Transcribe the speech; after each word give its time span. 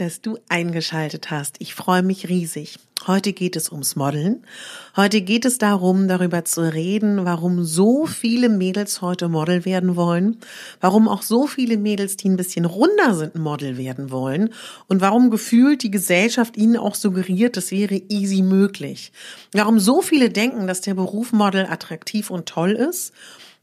Dass 0.00 0.22
du 0.22 0.38
eingeschaltet 0.48 1.30
hast. 1.30 1.56
Ich 1.58 1.74
freue 1.74 2.02
mich 2.02 2.28
riesig. 2.28 2.78
Heute 3.06 3.32
geht 3.34 3.54
es 3.54 3.70
ums 3.70 3.96
Modeln. 3.96 4.44
Heute 4.96 5.20
geht 5.20 5.44
es 5.44 5.58
darum, 5.58 6.08
darüber 6.08 6.44
zu 6.44 6.72
reden, 6.72 7.24
warum 7.24 7.64
so 7.64 8.06
viele 8.06 8.48
Mädels 8.48 9.02
heute 9.02 9.28
Model 9.28 9.64
werden 9.64 9.96
wollen, 9.96 10.38
warum 10.80 11.06
auch 11.06 11.22
so 11.22 11.46
viele 11.46 11.76
Mädels, 11.76 12.16
die 12.16 12.30
ein 12.30 12.36
bisschen 12.36 12.64
runder 12.64 13.14
sind, 13.14 13.34
Model 13.36 13.76
werden 13.76 14.10
wollen 14.10 14.50
und 14.88 15.02
warum 15.02 15.30
gefühlt 15.30 15.82
die 15.82 15.90
Gesellschaft 15.90 16.56
ihnen 16.56 16.76
auch 16.76 16.94
suggeriert, 16.94 17.56
das 17.56 17.70
wäre 17.70 18.00
easy 18.08 18.42
möglich. 18.42 19.12
Warum 19.52 19.80
so 19.80 20.00
viele 20.00 20.30
denken, 20.30 20.66
dass 20.66 20.80
der 20.80 20.94
Beruf 20.94 21.32
Model 21.32 21.66
attraktiv 21.66 22.30
und 22.30 22.46
toll 22.46 22.72
ist. 22.72 23.12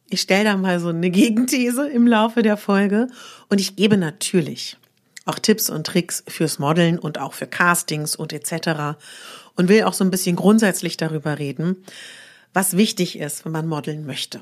Ich 0.09 0.21
stelle 0.21 0.45
da 0.45 0.57
mal 0.57 0.79
so 0.79 0.89
eine 0.89 1.09
Gegenthese 1.09 1.87
im 1.87 2.07
Laufe 2.07 2.41
der 2.41 2.57
Folge 2.57 3.07
und 3.49 3.59
ich 3.59 3.75
gebe 3.75 3.97
natürlich 3.97 4.77
auch 5.27 5.39
Tipps 5.39 5.69
und 5.69 5.85
Tricks 5.85 6.23
fürs 6.27 6.59
Modeln 6.59 6.99
und 6.99 7.19
auch 7.19 7.33
für 7.33 7.47
Castings 7.47 8.15
und 8.15 8.33
etc. 8.33 8.97
Und 9.55 9.69
will 9.69 9.83
auch 9.83 9.93
so 9.93 10.03
ein 10.03 10.11
bisschen 10.11 10.35
grundsätzlich 10.35 10.97
darüber 10.97 11.39
reden, 11.39 11.77
was 12.53 12.77
wichtig 12.77 13.19
ist, 13.19 13.45
wenn 13.45 13.51
man 13.51 13.67
modeln 13.67 14.05
möchte. 14.05 14.41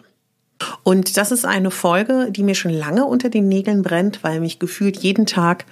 Und 0.83 1.17
das 1.17 1.31
ist 1.31 1.45
eine 1.45 1.71
Folge, 1.71 2.29
die 2.31 2.43
mir 2.43 2.55
schon 2.55 2.71
lange 2.71 3.05
unter 3.05 3.29
den 3.29 3.47
Nägeln 3.47 3.81
brennt, 3.81 4.23
weil 4.23 4.39
mich 4.39 4.59
gefühlt 4.59 4.97
jeden 4.97 5.25
Tag 5.25 5.65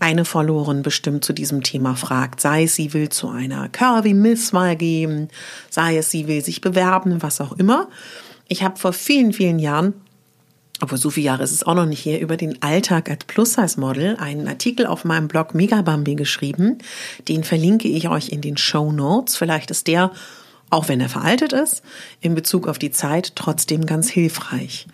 eine 0.00 0.24
Followerin 0.24 0.82
bestimmt 0.82 1.24
zu 1.24 1.32
diesem 1.32 1.62
Thema 1.62 1.94
fragt. 1.94 2.40
Sei 2.40 2.64
es, 2.64 2.74
sie 2.74 2.92
will 2.92 3.08
zu 3.08 3.28
einer 3.28 3.68
Curvy 3.68 4.14
Miss 4.14 4.52
mal 4.52 4.76
gehen, 4.76 5.28
sei 5.70 5.96
es, 5.96 6.10
sie 6.10 6.26
will 6.26 6.44
sich 6.44 6.60
bewerben, 6.60 7.22
was 7.22 7.40
auch 7.40 7.52
immer. 7.52 7.88
Ich 8.48 8.62
habe 8.62 8.78
vor 8.78 8.92
vielen, 8.92 9.32
vielen 9.32 9.58
Jahren 9.58 9.94
obwohl 10.80 10.98
so 10.98 11.10
viele 11.10 11.26
Jahre 11.26 11.44
ist 11.44 11.52
es 11.52 11.62
auch 11.62 11.74
noch 11.74 11.86
nicht 11.86 12.00
hier, 12.00 12.20
über 12.20 12.36
den 12.36 12.60
Alltag 12.62 13.08
als 13.08 13.24
Plus-Size-Model 13.24 14.16
einen 14.16 14.48
Artikel 14.48 14.86
auf 14.86 15.04
meinem 15.04 15.28
Blog 15.28 15.54
Megabambi 15.54 16.14
geschrieben. 16.16 16.78
Den 17.28 17.44
verlinke 17.44 17.88
ich 17.88 18.08
euch 18.08 18.30
in 18.30 18.40
den 18.40 18.56
Show 18.56 18.90
Notes. 18.90 19.36
Vielleicht 19.36 19.70
ist 19.70 19.86
der, 19.86 20.10
auch 20.70 20.88
wenn 20.88 21.00
er 21.00 21.08
veraltet 21.08 21.52
ist, 21.52 21.82
in 22.20 22.34
Bezug 22.34 22.66
auf 22.66 22.78
die 22.78 22.90
Zeit 22.90 23.36
trotzdem 23.36 23.86
ganz 23.86 24.10
hilfreich. 24.10 24.86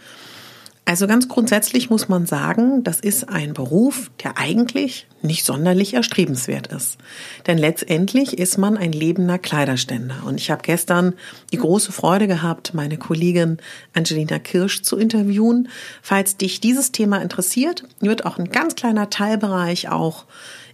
Also 0.87 1.07
ganz 1.07 1.29
grundsätzlich 1.29 1.89
muss 1.89 2.09
man 2.09 2.27
sagen, 2.27 2.83
das 2.83 2.99
ist 2.99 3.29
ein 3.29 3.55
Beruf, 3.55 4.11
der 4.25 4.39
eigentlich 4.39 5.07
nicht 5.23 5.45
sonderlich 5.45 5.95
erstrebenswert 5.95 6.69
ist. 6.69 6.99
Denn 7.47 7.59
letztendlich 7.59 8.39
ist 8.39 8.59
man 8.59 8.77
ein 8.77 8.93
lebender 8.93 9.39
Kleiderständer. 9.39 10.23
Und 10.27 10.41
ich 10.41 10.51
habe 10.51 10.63
gestern 10.63 11.15
die 11.53 11.59
große 11.59 11.93
Freude 11.93 12.27
gehabt, 12.27 12.75
meine 12.75 12.97
Kollegin 12.97 13.59
Angelina 13.93 14.39
Kirsch 14.39 14.83
zu 14.83 14.97
interviewen. 14.97 15.69
Falls 16.03 16.37
dich 16.37 16.61
dieses 16.61 16.91
Thema 16.91 17.19
interessiert, 17.23 17.85
wird 18.01 18.25
auch 18.27 18.39
ein 18.39 18.51
ganz 18.51 18.75
kleiner 18.75 19.11
Teilbereich 19.11 19.91
auch 19.91 20.25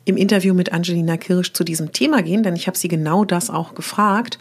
im 0.07 0.17
Interview 0.17 0.55
mit 0.55 0.73
Angelina 0.73 1.17
Kirsch 1.17 1.53
zu 1.53 1.65
diesem 1.65 1.93
Thema 1.93 2.23
gehen, 2.23 2.45
denn 2.45 2.55
ich 2.55 2.69
habe 2.69 2.79
sie 2.79 2.89
genau 2.89 3.25
das 3.25 3.51
auch 3.51 3.75
gefragt. 3.75 4.39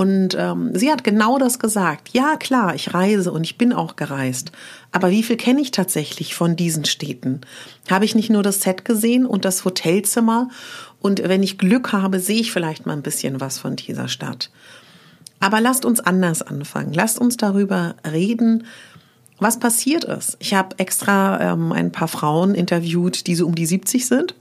Und 0.00 0.34
ähm, 0.38 0.70
sie 0.72 0.90
hat 0.90 1.04
genau 1.04 1.36
das 1.36 1.58
gesagt. 1.58 2.08
Ja, 2.14 2.36
klar, 2.36 2.74
ich 2.74 2.94
reise 2.94 3.30
und 3.32 3.44
ich 3.44 3.58
bin 3.58 3.74
auch 3.74 3.96
gereist. 3.96 4.50
Aber 4.92 5.10
wie 5.10 5.22
viel 5.22 5.36
kenne 5.36 5.60
ich 5.60 5.72
tatsächlich 5.72 6.34
von 6.34 6.56
diesen 6.56 6.86
Städten? 6.86 7.42
Habe 7.90 8.06
ich 8.06 8.14
nicht 8.14 8.30
nur 8.30 8.42
das 8.42 8.62
Set 8.62 8.86
gesehen 8.86 9.26
und 9.26 9.44
das 9.44 9.62
Hotelzimmer? 9.66 10.48
Und 11.00 11.22
wenn 11.28 11.42
ich 11.42 11.58
Glück 11.58 11.92
habe, 11.92 12.18
sehe 12.18 12.40
ich 12.40 12.50
vielleicht 12.50 12.86
mal 12.86 12.94
ein 12.94 13.02
bisschen 13.02 13.42
was 13.42 13.58
von 13.58 13.76
dieser 13.76 14.08
Stadt. 14.08 14.50
Aber 15.38 15.60
lasst 15.60 15.84
uns 15.84 16.00
anders 16.00 16.40
anfangen. 16.40 16.94
Lasst 16.94 17.18
uns 17.18 17.36
darüber 17.36 17.94
reden, 18.10 18.64
was 19.38 19.58
passiert 19.58 20.04
ist. 20.04 20.38
Ich 20.40 20.54
habe 20.54 20.78
extra 20.78 21.52
ähm, 21.52 21.72
ein 21.72 21.92
paar 21.92 22.08
Frauen 22.08 22.54
interviewt, 22.54 23.26
die 23.26 23.34
so 23.34 23.46
um 23.46 23.54
die 23.54 23.66
70 23.66 24.06
sind. 24.06 24.34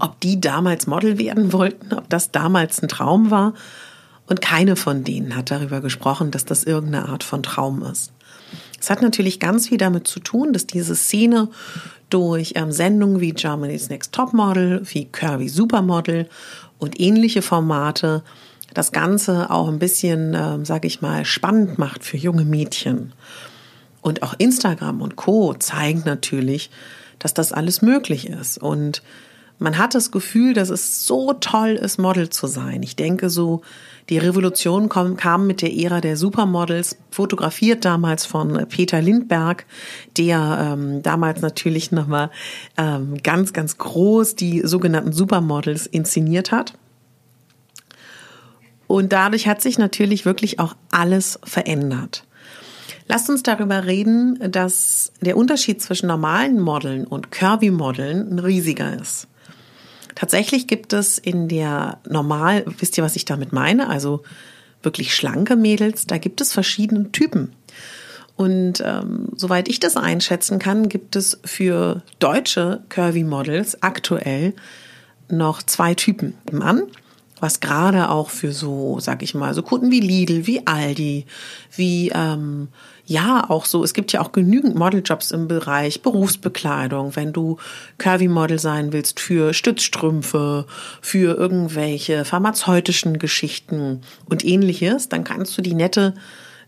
Ob 0.00 0.20
die 0.20 0.38
damals 0.38 0.86
Model 0.86 1.16
werden 1.16 1.54
wollten, 1.54 1.94
ob 1.94 2.10
das 2.10 2.30
damals 2.30 2.82
ein 2.82 2.88
Traum 2.88 3.30
war 3.30 3.54
und 4.26 4.40
keine 4.40 4.76
von 4.76 5.04
denen 5.04 5.36
hat 5.36 5.50
darüber 5.50 5.80
gesprochen, 5.80 6.30
dass 6.30 6.44
das 6.44 6.64
irgendeine 6.64 7.08
Art 7.08 7.24
von 7.24 7.42
Traum 7.42 7.82
ist. 7.82 8.12
Es 8.80 8.90
hat 8.90 9.02
natürlich 9.02 9.40
ganz 9.40 9.68
viel 9.68 9.78
damit 9.78 10.06
zu 10.06 10.20
tun, 10.20 10.52
dass 10.52 10.66
diese 10.66 10.94
Szene 10.94 11.48
durch 12.10 12.52
ähm, 12.56 12.70
Sendungen 12.70 13.20
wie 13.20 13.32
Germany's 13.32 13.88
Next 13.88 14.12
Topmodel, 14.12 14.82
wie 14.84 15.06
Curvy 15.06 15.48
Supermodel 15.48 16.28
und 16.78 17.00
ähnliche 17.00 17.42
Formate 17.42 18.22
das 18.74 18.92
Ganze 18.92 19.50
auch 19.50 19.68
ein 19.68 19.78
bisschen, 19.78 20.34
ähm, 20.34 20.64
sage 20.64 20.86
ich 20.86 21.00
mal, 21.00 21.24
spannend 21.24 21.78
macht 21.78 22.04
für 22.04 22.16
junge 22.16 22.44
Mädchen. 22.44 23.12
Und 24.02 24.22
auch 24.22 24.34
Instagram 24.36 25.00
und 25.00 25.16
Co 25.16 25.54
zeigen 25.54 26.02
natürlich, 26.04 26.70
dass 27.18 27.32
das 27.32 27.52
alles 27.52 27.80
möglich 27.80 28.28
ist. 28.28 28.58
Und 28.58 29.02
man 29.58 29.78
hat 29.78 29.94
das 29.94 30.10
Gefühl, 30.10 30.52
dass 30.52 30.68
es 30.68 31.06
so 31.06 31.32
toll 31.34 31.70
ist, 31.70 31.98
Model 31.98 32.28
zu 32.28 32.46
sein. 32.46 32.82
Ich 32.82 32.96
denke 32.96 33.30
so, 33.30 33.62
die 34.08 34.18
Revolution 34.18 34.88
kam, 34.88 35.16
kam 35.16 35.46
mit 35.46 35.62
der 35.62 35.74
Ära 35.74 36.00
der 36.00 36.16
Supermodels, 36.16 36.98
fotografiert 37.10 37.84
damals 37.84 38.26
von 38.26 38.66
Peter 38.68 39.00
Lindberg, 39.00 39.64
der 40.16 40.74
ähm, 40.76 41.02
damals 41.02 41.40
natürlich 41.40 41.92
nochmal 41.92 42.30
ähm, 42.76 43.22
ganz, 43.22 43.52
ganz 43.52 43.78
groß 43.78 44.34
die 44.34 44.60
sogenannten 44.64 45.12
Supermodels 45.12 45.86
inszeniert 45.86 46.52
hat. 46.52 46.74
Und 48.86 49.12
dadurch 49.12 49.46
hat 49.48 49.62
sich 49.62 49.78
natürlich 49.78 50.26
wirklich 50.26 50.58
auch 50.58 50.74
alles 50.90 51.38
verändert. 51.44 52.24
Lasst 53.06 53.28
uns 53.28 53.42
darüber 53.42 53.84
reden, 53.84 54.38
dass 54.50 55.12
der 55.20 55.36
Unterschied 55.36 55.80
zwischen 55.82 56.06
normalen 56.06 56.60
Modeln 56.60 57.06
und 57.06 57.30
Curvy-Modeln 57.30 58.30
ein 58.32 58.38
riesiger 58.38 58.98
ist. 59.00 59.28
Tatsächlich 60.14 60.66
gibt 60.66 60.92
es 60.92 61.18
in 61.18 61.48
der 61.48 61.98
normal, 62.08 62.64
wisst 62.78 62.96
ihr, 62.98 63.04
was 63.04 63.16
ich 63.16 63.24
damit 63.24 63.52
meine? 63.52 63.88
Also 63.88 64.22
wirklich 64.82 65.14
schlanke 65.14 65.56
Mädels, 65.56 66.06
da 66.06 66.18
gibt 66.18 66.40
es 66.40 66.52
verschiedene 66.52 67.10
Typen. 67.10 67.52
Und 68.36 68.82
ähm, 68.84 69.28
soweit 69.36 69.68
ich 69.68 69.80
das 69.80 69.96
einschätzen 69.96 70.58
kann, 70.58 70.88
gibt 70.88 71.16
es 71.16 71.40
für 71.44 72.02
deutsche 72.18 72.82
Curvy 72.88 73.24
Models 73.24 73.82
aktuell 73.82 74.54
noch 75.28 75.62
zwei 75.62 75.94
Typen. 75.94 76.34
Mann, 76.50 76.82
was 77.44 77.60
gerade 77.60 78.08
auch 78.08 78.30
für 78.30 78.52
so, 78.52 78.98
sag 79.00 79.22
ich 79.22 79.34
mal, 79.34 79.52
so 79.52 79.62
Kunden 79.62 79.90
wie 79.90 80.00
Lidl, 80.00 80.46
wie 80.46 80.66
Aldi, 80.66 81.26
wie 81.76 82.08
ähm, 82.08 82.68
ja, 83.04 83.44
auch 83.50 83.66
so, 83.66 83.84
es 83.84 83.92
gibt 83.92 84.12
ja 84.12 84.22
auch 84.22 84.32
genügend 84.32 84.76
Modeljobs 84.76 85.30
im 85.30 85.46
Bereich 85.46 86.00
Berufsbekleidung, 86.00 87.16
wenn 87.16 87.34
du 87.34 87.58
Curvy-Model 87.98 88.58
sein 88.58 88.94
willst 88.94 89.20
für 89.20 89.52
Stützstrümpfe, 89.52 90.64
für 91.02 91.36
irgendwelche 91.36 92.24
pharmazeutischen 92.24 93.18
Geschichten 93.18 94.00
und 94.24 94.42
ähnliches, 94.42 95.10
dann 95.10 95.22
kannst 95.22 95.58
du 95.58 95.60
die 95.60 95.74
nette 95.74 96.14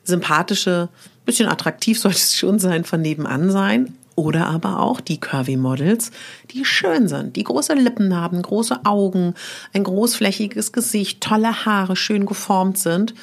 sympathische, 0.04 0.90
bisschen 1.24 1.48
attraktiv 1.48 1.98
sollte 1.98 2.18
es 2.18 2.36
schon 2.36 2.58
sein, 2.58 2.84
von 2.84 3.00
nebenan 3.00 3.50
sein. 3.50 3.96
Oder 4.16 4.46
aber 4.46 4.80
auch 4.80 5.00
die 5.00 5.20
Curvy-Models, 5.20 6.10
die 6.50 6.64
schön 6.64 7.06
sind, 7.06 7.36
die 7.36 7.44
große 7.44 7.74
Lippen 7.74 8.16
haben, 8.16 8.42
große 8.42 8.80
Augen, 8.84 9.34
ein 9.72 9.84
großflächiges 9.84 10.72
Gesicht, 10.72 11.20
tolle 11.20 11.64
Haare, 11.64 11.94
schön 11.94 12.26
geformt 12.26 12.78
sind 12.78 13.14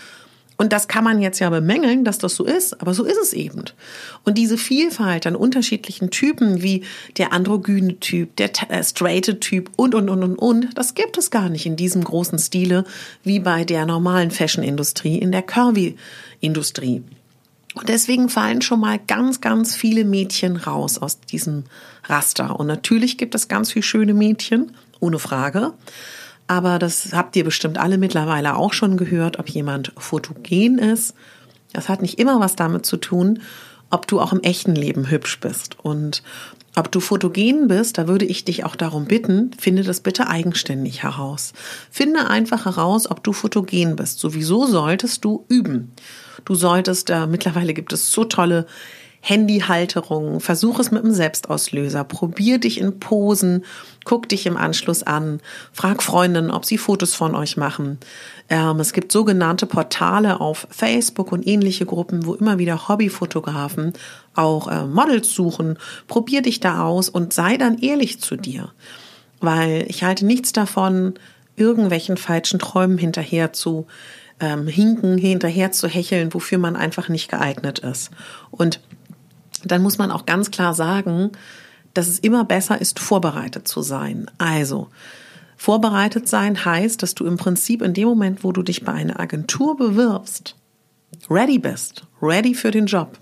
und 0.58 0.72
das 0.72 0.88
kann 0.88 1.04
man 1.04 1.22
jetzt 1.22 1.40
ja 1.40 1.50
bemängeln, 1.50 2.06
dass 2.06 2.20
das 2.20 2.36
so 2.36 2.46
ist, 2.46 2.80
aber 2.80 2.94
so 2.94 3.04
ist 3.04 3.18
es 3.18 3.34
eben. 3.34 3.66
Und 4.24 4.38
diese 4.38 4.58
Vielfalt 4.58 5.26
an 5.26 5.36
unterschiedlichen 5.36 6.10
Typen, 6.10 6.62
wie 6.62 6.84
der 7.18 7.34
androgyne 7.34 8.00
Typ, 8.00 8.36
der 8.36 8.52
äh, 8.70 8.84
straighte 8.84 9.40
Typ 9.40 9.72
und, 9.76 9.96
und, 9.96 10.10
und, 10.10 10.24
und, 10.24 10.36
und, 10.36 10.78
das 10.78 10.94
gibt 10.94 11.18
es 11.18 11.32
gar 11.32 11.50
nicht 11.50 11.66
in 11.66 11.76
diesem 11.76 12.04
großen 12.04 12.38
Stile 12.38 12.86
wie 13.24 13.40
bei 13.40 13.66
der 13.66 13.86
normalen 13.86 14.32
Fashion-Industrie, 14.32 15.18
in 15.18 15.32
der 15.32 15.42
Curvy-Industrie. 15.42 17.04
Und 17.74 17.90
deswegen 17.90 18.30
fallen 18.30 18.62
schon 18.62 18.80
mal 18.80 19.00
ganz, 19.00 19.42
ganz 19.42 19.76
viele 19.76 20.06
Mädchen 20.06 20.58
raus 20.58 20.98
aus 20.98 21.20
diesem 21.20 21.64
Raster. 22.06 22.60
Und 22.60 22.68
natürlich 22.68 23.18
gibt 23.18 23.34
es 23.36 23.48
ganz 23.48 23.72
viele 23.72 23.84
schöne 23.84 24.14
Mädchen, 24.14 24.76
ohne 25.00 25.20
Frage. 25.20 25.74
Aber 26.48 26.78
das 26.78 27.14
habt 27.14 27.36
ihr 27.36 27.44
bestimmt 27.44 27.78
alle 27.78 27.98
mittlerweile 27.98 28.56
auch 28.56 28.74
schon 28.74 28.98
gehört, 28.98 29.40
ob 29.40 29.50
jemand 29.50 29.92
fotogen 29.98 30.78
ist. 30.78 31.16
Das 31.72 31.90
hat 31.90 32.02
nicht 32.02 32.20
immer 32.20 32.40
was 32.40 32.56
damit 32.56 32.86
zu 32.86 32.98
tun, 32.98 33.40
ob 33.94 34.08
du 34.08 34.20
auch 34.20 34.34
im 34.34 34.42
echten 34.42 34.76
Leben 34.76 35.10
hübsch 35.10 35.40
bist. 35.40 35.78
Und 35.82 36.24
ob 36.76 36.92
du 36.92 37.00
fotogen 37.00 37.68
bist, 37.68 38.00
da 38.00 38.08
würde 38.08 38.26
ich 38.26 38.44
dich 38.44 38.66
auch 38.66 38.76
darum 38.76 39.06
bitten, 39.06 39.52
finde 39.60 39.84
das 39.84 40.02
bitte 40.02 40.28
eigenständig 40.28 41.04
heraus. 41.04 41.54
Finde 41.92 42.28
einfach 42.28 42.66
heraus, 42.66 43.10
ob 43.10 43.24
du 43.24 43.32
fotogen 43.32 43.96
bist. 43.96 44.20
Sowieso 44.20 44.66
solltest 44.66 45.24
du 45.24 45.46
üben. 45.50 45.92
Du 46.46 46.56
solltest, 46.56 47.12
äh, 47.12 47.28
mittlerweile 47.28 47.76
gibt 47.76 47.94
es 47.94 48.12
so 48.12 48.26
tolle 48.26 48.66
Handyhalterung, 49.26 50.42
versuch 50.42 50.80
es 50.80 50.92
mit 50.92 51.02
einem 51.02 51.14
Selbstauslöser, 51.14 52.04
probier 52.04 52.60
dich 52.60 52.78
in 52.78 53.00
Posen, 53.00 53.64
guck 54.04 54.28
dich 54.28 54.46
im 54.46 54.58
Anschluss 54.58 55.02
an, 55.02 55.40
frag 55.72 56.04
Freundinnen, 56.04 56.52
ob 56.52 56.66
sie 56.66 56.78
Fotos 56.78 57.16
von 57.16 57.34
euch 57.34 57.56
machen. 57.56 58.00
Ähm, 58.50 58.82
es 58.82 58.92
gibt 58.92 59.14
sogenannte 59.14 59.66
Portale 59.66 60.42
auf 60.42 60.68
Facebook 60.70 61.32
und 61.32 61.48
ähnliche 61.48 61.86
Gruppen, 61.86 62.26
wo 62.26 62.34
immer 62.34 62.60
wieder 62.60 62.90
Hobbyfotografen 62.90 63.94
auch 64.36 64.68
äh, 64.68 64.84
Models 64.84 65.34
suchen. 65.34 65.78
Probier 66.08 66.42
dich 66.42 66.60
da 66.60 66.84
aus 66.84 67.08
und 67.08 67.32
sei 67.32 67.56
dann 67.56 67.78
ehrlich 67.78 68.20
zu 68.20 68.36
dir. 68.36 68.74
Weil 69.40 69.86
ich 69.88 70.04
halte 70.04 70.26
nichts 70.26 70.52
davon, 70.52 71.14
irgendwelchen 71.56 72.18
falschen 72.18 72.60
Träumen 72.60 72.98
hinterher 72.98 73.54
zu 73.54 73.88
ähm, 74.42 74.68
hinken, 74.68 75.18
hinterher 75.18 75.72
zu 75.72 75.88
hecheln, 75.88 76.34
wofür 76.34 76.58
man 76.58 76.76
einfach 76.76 77.08
nicht 77.08 77.30
geeignet 77.30 77.80
ist. 77.80 78.12
Und 78.52 78.82
dann 79.72 79.82
muss 79.82 79.98
man 79.98 80.12
auch 80.12 80.26
ganz 80.26 80.52
klar 80.52 80.74
sagen, 80.74 81.32
dass 81.94 82.08
es 82.08 82.20
immer 82.20 82.44
besser 82.46 82.80
ist, 82.80 83.00
vorbereitet 83.00 83.68
zu 83.68 83.82
sein. 83.82 84.30
Also, 84.38 84.90
vorbereitet 85.58 86.28
sein 86.28 86.66
heißt, 86.66 87.02
dass 87.02 87.16
du 87.16 87.26
im 87.26 87.38
Prinzip 87.38 87.82
in 87.82 87.94
dem 87.94 88.08
Moment, 88.08 88.44
wo 88.44 88.52
du 88.52 88.64
dich 88.64 88.84
bei 88.84 88.94
einer 88.94 89.20
Agentur 89.20 89.78
bewirbst, 89.78 90.56
ready 91.30 91.60
bist, 91.60 92.04
ready 92.22 92.56
für 92.56 92.72
den 92.72 92.88
Job. 92.88 93.18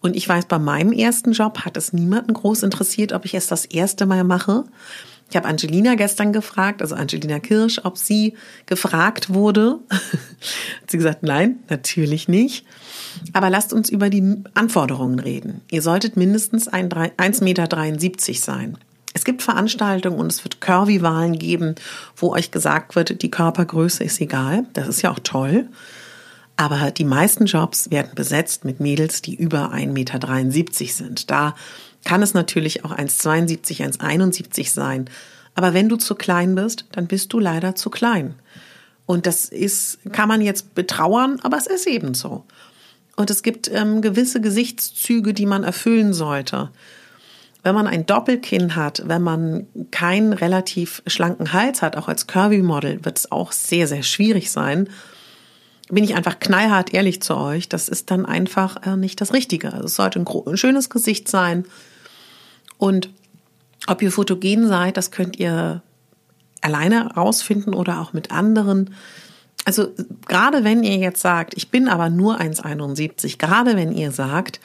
Und 0.00 0.16
ich 0.16 0.28
weiß, 0.28 0.46
bei 0.46 0.58
meinem 0.58 0.92
ersten 0.92 1.32
Job 1.32 1.60
hat 1.60 1.76
es 1.76 1.92
niemanden 1.92 2.34
groß 2.34 2.62
interessiert, 2.62 3.12
ob 3.12 3.24
ich 3.24 3.34
es 3.34 3.46
das 3.46 3.64
erste 3.64 4.04
Mal 4.04 4.24
mache. 4.24 4.64
Ich 5.30 5.36
habe 5.36 5.48
Angelina 5.48 5.94
gestern 5.94 6.32
gefragt, 6.32 6.82
also 6.82 6.94
Angelina 6.94 7.38
Kirsch, 7.38 7.80
ob 7.84 7.96
sie 7.96 8.34
gefragt 8.66 9.32
wurde. 9.32 9.78
hat 9.90 10.90
sie 10.90 10.98
gesagt, 10.98 11.22
nein, 11.22 11.60
natürlich 11.70 12.28
nicht. 12.28 12.66
Aber 13.32 13.50
lasst 13.50 13.72
uns 13.72 13.88
über 13.88 14.10
die 14.10 14.42
Anforderungen 14.54 15.18
reden. 15.18 15.60
Ihr 15.70 15.82
solltet 15.82 16.16
mindestens 16.16 16.70
1,73 16.70 17.44
Meter 17.44 17.68
sein. 18.34 18.78
Es 19.14 19.24
gibt 19.24 19.42
Veranstaltungen 19.42 20.18
und 20.18 20.32
es 20.32 20.42
wird 20.44 20.60
Curvy-Wahlen 20.60 21.38
geben, 21.38 21.76
wo 22.16 22.32
euch 22.32 22.50
gesagt 22.50 22.96
wird, 22.96 23.22
die 23.22 23.30
Körpergröße 23.30 24.02
ist 24.02 24.20
egal. 24.20 24.64
Das 24.72 24.88
ist 24.88 25.02
ja 25.02 25.12
auch 25.12 25.20
toll. 25.20 25.68
Aber 26.56 26.90
die 26.90 27.04
meisten 27.04 27.46
Jobs 27.46 27.90
werden 27.90 28.12
besetzt 28.14 28.64
mit 28.64 28.80
Mädels, 28.80 29.22
die 29.22 29.34
über 29.34 29.72
1,73 29.72 29.86
Meter 29.86 30.92
sind. 30.92 31.30
Da 31.30 31.54
kann 32.04 32.22
es 32.22 32.34
natürlich 32.34 32.84
auch 32.84 32.92
1,72, 32.92 33.80
1,71 33.80 34.70
sein. 34.70 35.06
Aber 35.54 35.74
wenn 35.74 35.88
du 35.88 35.96
zu 35.96 36.14
klein 36.14 36.54
bist, 36.54 36.84
dann 36.92 37.06
bist 37.06 37.32
du 37.32 37.38
leider 37.38 37.74
zu 37.74 37.90
klein. 37.90 38.34
Und 39.06 39.26
das 39.26 39.46
ist, 39.46 39.98
kann 40.12 40.28
man 40.28 40.40
jetzt 40.40 40.74
betrauern, 40.74 41.38
aber 41.42 41.56
es 41.56 41.66
ist 41.66 41.86
eben 41.86 42.14
so. 42.14 42.44
Und 43.16 43.30
es 43.30 43.42
gibt 43.42 43.70
ähm, 43.70 44.02
gewisse 44.02 44.40
Gesichtszüge, 44.40 45.34
die 45.34 45.46
man 45.46 45.64
erfüllen 45.64 46.12
sollte. 46.12 46.70
Wenn 47.62 47.74
man 47.74 47.86
ein 47.86 48.06
Doppelkinn 48.06 48.76
hat, 48.76 49.02
wenn 49.06 49.22
man 49.22 49.66
keinen 49.90 50.32
relativ 50.32 51.02
schlanken 51.06 51.52
Hals 51.52 51.80
hat, 51.80 51.96
auch 51.96 52.08
als 52.08 52.26
Curvy-Model, 52.26 53.04
wird 53.04 53.18
es 53.18 53.32
auch 53.32 53.52
sehr, 53.52 53.88
sehr 53.88 54.02
schwierig 54.02 54.50
sein. 54.50 54.88
Bin 55.88 56.04
ich 56.04 56.14
einfach 56.14 56.40
knallhart 56.40 56.92
ehrlich 56.92 57.22
zu 57.22 57.36
euch, 57.36 57.68
das 57.68 57.88
ist 57.88 58.10
dann 58.10 58.26
einfach 58.26 58.86
äh, 58.86 58.96
nicht 58.96 59.20
das 59.20 59.32
Richtige. 59.32 59.72
Also 59.72 59.86
es 59.86 59.96
sollte 59.96 60.18
ein, 60.18 60.26
ein 60.26 60.56
schönes 60.56 60.90
Gesicht 60.90 61.28
sein. 61.28 61.64
Und 62.78 63.10
ob 63.86 64.02
ihr 64.02 64.10
fotogen 64.10 64.66
seid, 64.66 64.96
das 64.96 65.10
könnt 65.10 65.38
ihr 65.38 65.82
alleine 66.60 67.14
rausfinden 67.14 67.74
oder 67.74 68.00
auch 68.00 68.12
mit 68.12 68.30
anderen 68.30 68.94
also 69.64 69.92
gerade 70.28 70.64
wenn 70.64 70.82
ihr 70.82 70.96
jetzt 70.96 71.20
sagt, 71.20 71.54
ich 71.56 71.70
bin 71.70 71.88
aber 71.88 72.10
nur 72.10 72.40
1,71, 72.40 73.38
gerade 73.38 73.76
wenn 73.76 73.92
ihr 73.92 74.12
sagt, 74.12 74.60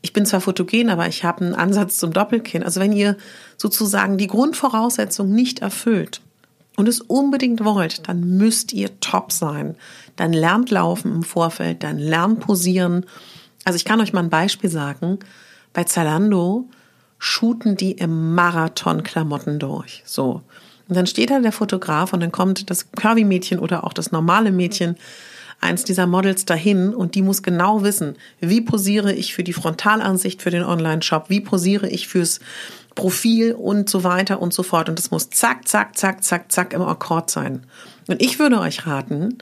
ich 0.00 0.12
bin 0.12 0.26
zwar 0.26 0.40
fotogen, 0.40 0.90
aber 0.90 1.06
ich 1.06 1.24
habe 1.24 1.44
einen 1.44 1.54
Ansatz 1.54 1.98
zum 1.98 2.12
Doppelkinn, 2.12 2.62
also 2.62 2.80
wenn 2.80 2.92
ihr 2.92 3.16
sozusagen 3.56 4.18
die 4.18 4.26
Grundvoraussetzung 4.26 5.30
nicht 5.30 5.60
erfüllt 5.60 6.20
und 6.76 6.88
es 6.88 7.00
unbedingt 7.00 7.64
wollt, 7.64 8.08
dann 8.08 8.36
müsst 8.36 8.72
ihr 8.72 8.98
top 9.00 9.32
sein. 9.32 9.76
Dann 10.16 10.32
lernt 10.32 10.70
laufen 10.70 11.12
im 11.12 11.22
Vorfeld, 11.22 11.82
dann 11.82 11.98
lernt 11.98 12.40
posieren. 12.40 13.06
Also 13.64 13.76
ich 13.76 13.84
kann 13.84 14.00
euch 14.00 14.12
mal 14.12 14.22
ein 14.22 14.30
Beispiel 14.30 14.70
sagen. 14.70 15.20
Bei 15.72 15.84
Zalando 15.84 16.68
shooten 17.18 17.76
die 17.76 17.92
im 17.92 18.34
Marathon 18.34 19.04
Klamotten 19.04 19.58
durch. 19.58 20.02
So. 20.04 20.42
Und 20.92 20.96
dann 20.96 21.06
steht 21.06 21.30
da 21.30 21.40
der 21.40 21.52
Fotograf 21.52 22.12
und 22.12 22.20
dann 22.20 22.32
kommt 22.32 22.68
das 22.68 22.92
Curvy-Mädchen 22.92 23.58
oder 23.58 23.84
auch 23.84 23.94
das 23.94 24.12
normale 24.12 24.52
Mädchen, 24.52 24.96
eins 25.58 25.84
dieser 25.84 26.06
Models 26.06 26.44
dahin 26.44 26.94
und 26.94 27.14
die 27.14 27.22
muss 27.22 27.42
genau 27.42 27.82
wissen, 27.82 28.16
wie 28.40 28.60
posiere 28.60 29.10
ich 29.14 29.32
für 29.32 29.42
die 29.42 29.54
Frontalansicht 29.54 30.42
für 30.42 30.50
den 30.50 30.64
Online-Shop, 30.64 31.30
wie 31.30 31.40
posiere 31.40 31.88
ich 31.88 32.08
fürs 32.08 32.40
Profil 32.94 33.54
und 33.54 33.88
so 33.88 34.04
weiter 34.04 34.42
und 34.42 34.52
so 34.52 34.62
fort. 34.62 34.90
Und 34.90 34.98
das 34.98 35.10
muss 35.10 35.30
zack, 35.30 35.66
zack, 35.66 35.96
zack, 35.96 36.22
zack, 36.22 36.52
zack 36.52 36.74
im 36.74 36.82
Akkord 36.82 37.30
sein. 37.30 37.64
Und 38.06 38.20
ich 38.20 38.38
würde 38.38 38.60
euch 38.60 38.86
raten, 38.86 39.38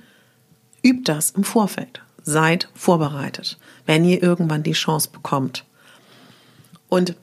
übt 0.85 1.03
das 1.13 1.33
im 1.33 1.43
Vorfeld. 1.43 2.01
Seid 2.23 2.69
vorbereitet, 2.75 3.59
wenn 3.87 4.05
ihr 4.05 4.23
irgendwann 4.23 4.63
die 4.63 4.71
Chance 4.71 5.09
bekommt. 5.11 5.65
Und 6.89 7.17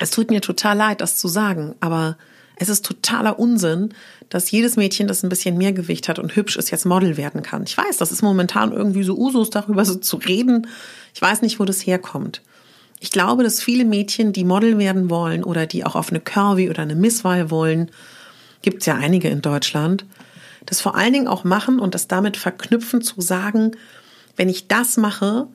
es 0.00 0.10
tut 0.10 0.32
mir 0.32 0.40
total 0.40 0.76
leid, 0.76 1.00
das 1.00 1.16
zu 1.16 1.28
sagen, 1.28 1.76
aber 1.78 2.16
es 2.56 2.68
ist 2.68 2.84
totaler 2.84 3.38
Unsinn, 3.38 3.90
dass 4.28 4.50
jedes 4.50 4.76
Mädchen, 4.76 5.06
das 5.06 5.22
ein 5.22 5.28
bisschen 5.28 5.58
mehr 5.58 5.72
Gewicht 5.72 6.08
hat 6.08 6.18
und 6.18 6.34
hübsch 6.34 6.56
ist, 6.56 6.70
jetzt 6.70 6.86
Model 6.86 7.16
werden 7.16 7.42
kann. 7.42 7.64
Ich 7.64 7.76
weiß, 7.76 7.98
das 7.98 8.12
ist 8.12 8.22
momentan 8.22 8.72
irgendwie 8.72 9.04
so 9.04 9.16
Usus, 9.16 9.50
darüber 9.50 9.84
so 9.84 9.94
zu 9.94 10.16
reden. 10.16 10.66
Ich 11.14 11.22
weiß 11.22 11.42
nicht, 11.42 11.60
wo 11.60 11.64
das 11.64 11.86
herkommt. 11.86 12.42
Ich 12.98 13.10
glaube, 13.10 13.44
dass 13.44 13.62
viele 13.62 13.84
Mädchen, 13.84 14.32
die 14.32 14.44
Model 14.44 14.78
werden 14.78 15.10
wollen 15.10 15.44
oder 15.44 15.66
die 15.66 15.84
auch 15.84 15.94
auf 15.94 16.10
eine 16.10 16.20
Curvy 16.20 16.70
oder 16.70 16.82
eine 16.82 16.94
Misswahl 16.94 17.50
wollen, 17.50 17.90
gibt 18.62 18.80
es 18.80 18.86
ja 18.86 18.94
einige 18.94 19.28
in 19.28 19.42
Deutschland, 19.42 20.06
das 20.64 20.80
vor 20.80 20.96
allen 20.96 21.12
Dingen 21.12 21.28
auch 21.28 21.44
machen 21.44 21.78
und 21.78 21.94
das 21.94 22.08
damit 22.08 22.36
verknüpfen 22.36 23.02
zu 23.02 23.20
sagen, 23.20 23.72
wenn 24.36 24.48
ich 24.48 24.66
das 24.66 24.96
mache, 24.96 25.46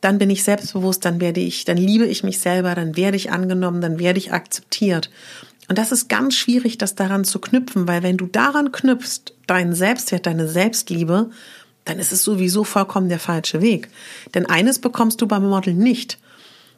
dann 0.00 0.18
bin 0.18 0.30
ich 0.30 0.44
selbstbewusst, 0.44 1.04
dann 1.04 1.20
werde 1.20 1.40
ich, 1.40 1.64
dann 1.64 1.76
liebe 1.76 2.06
ich 2.06 2.24
mich 2.24 2.38
selber, 2.40 2.74
dann 2.74 2.96
werde 2.96 3.16
ich 3.16 3.30
angenommen, 3.30 3.80
dann 3.80 3.98
werde 3.98 4.18
ich 4.18 4.32
akzeptiert. 4.32 5.10
Und 5.68 5.76
das 5.76 5.92
ist 5.92 6.08
ganz 6.08 6.34
schwierig, 6.34 6.78
das 6.78 6.94
daran 6.94 7.24
zu 7.24 7.38
knüpfen, 7.38 7.86
weil 7.86 8.02
wenn 8.02 8.16
du 8.16 8.26
daran 8.26 8.72
knüpfst, 8.72 9.34
deinen 9.46 9.74
Selbstwert, 9.74 10.26
deine 10.26 10.48
Selbstliebe, 10.48 11.30
dann 11.84 11.98
ist 11.98 12.12
es 12.12 12.22
sowieso 12.22 12.64
vollkommen 12.64 13.08
der 13.08 13.18
falsche 13.18 13.60
Weg. 13.60 13.88
Denn 14.34 14.46
eines 14.46 14.78
bekommst 14.78 15.20
du 15.20 15.26
beim 15.26 15.46
Model 15.46 15.74
nicht. 15.74 16.18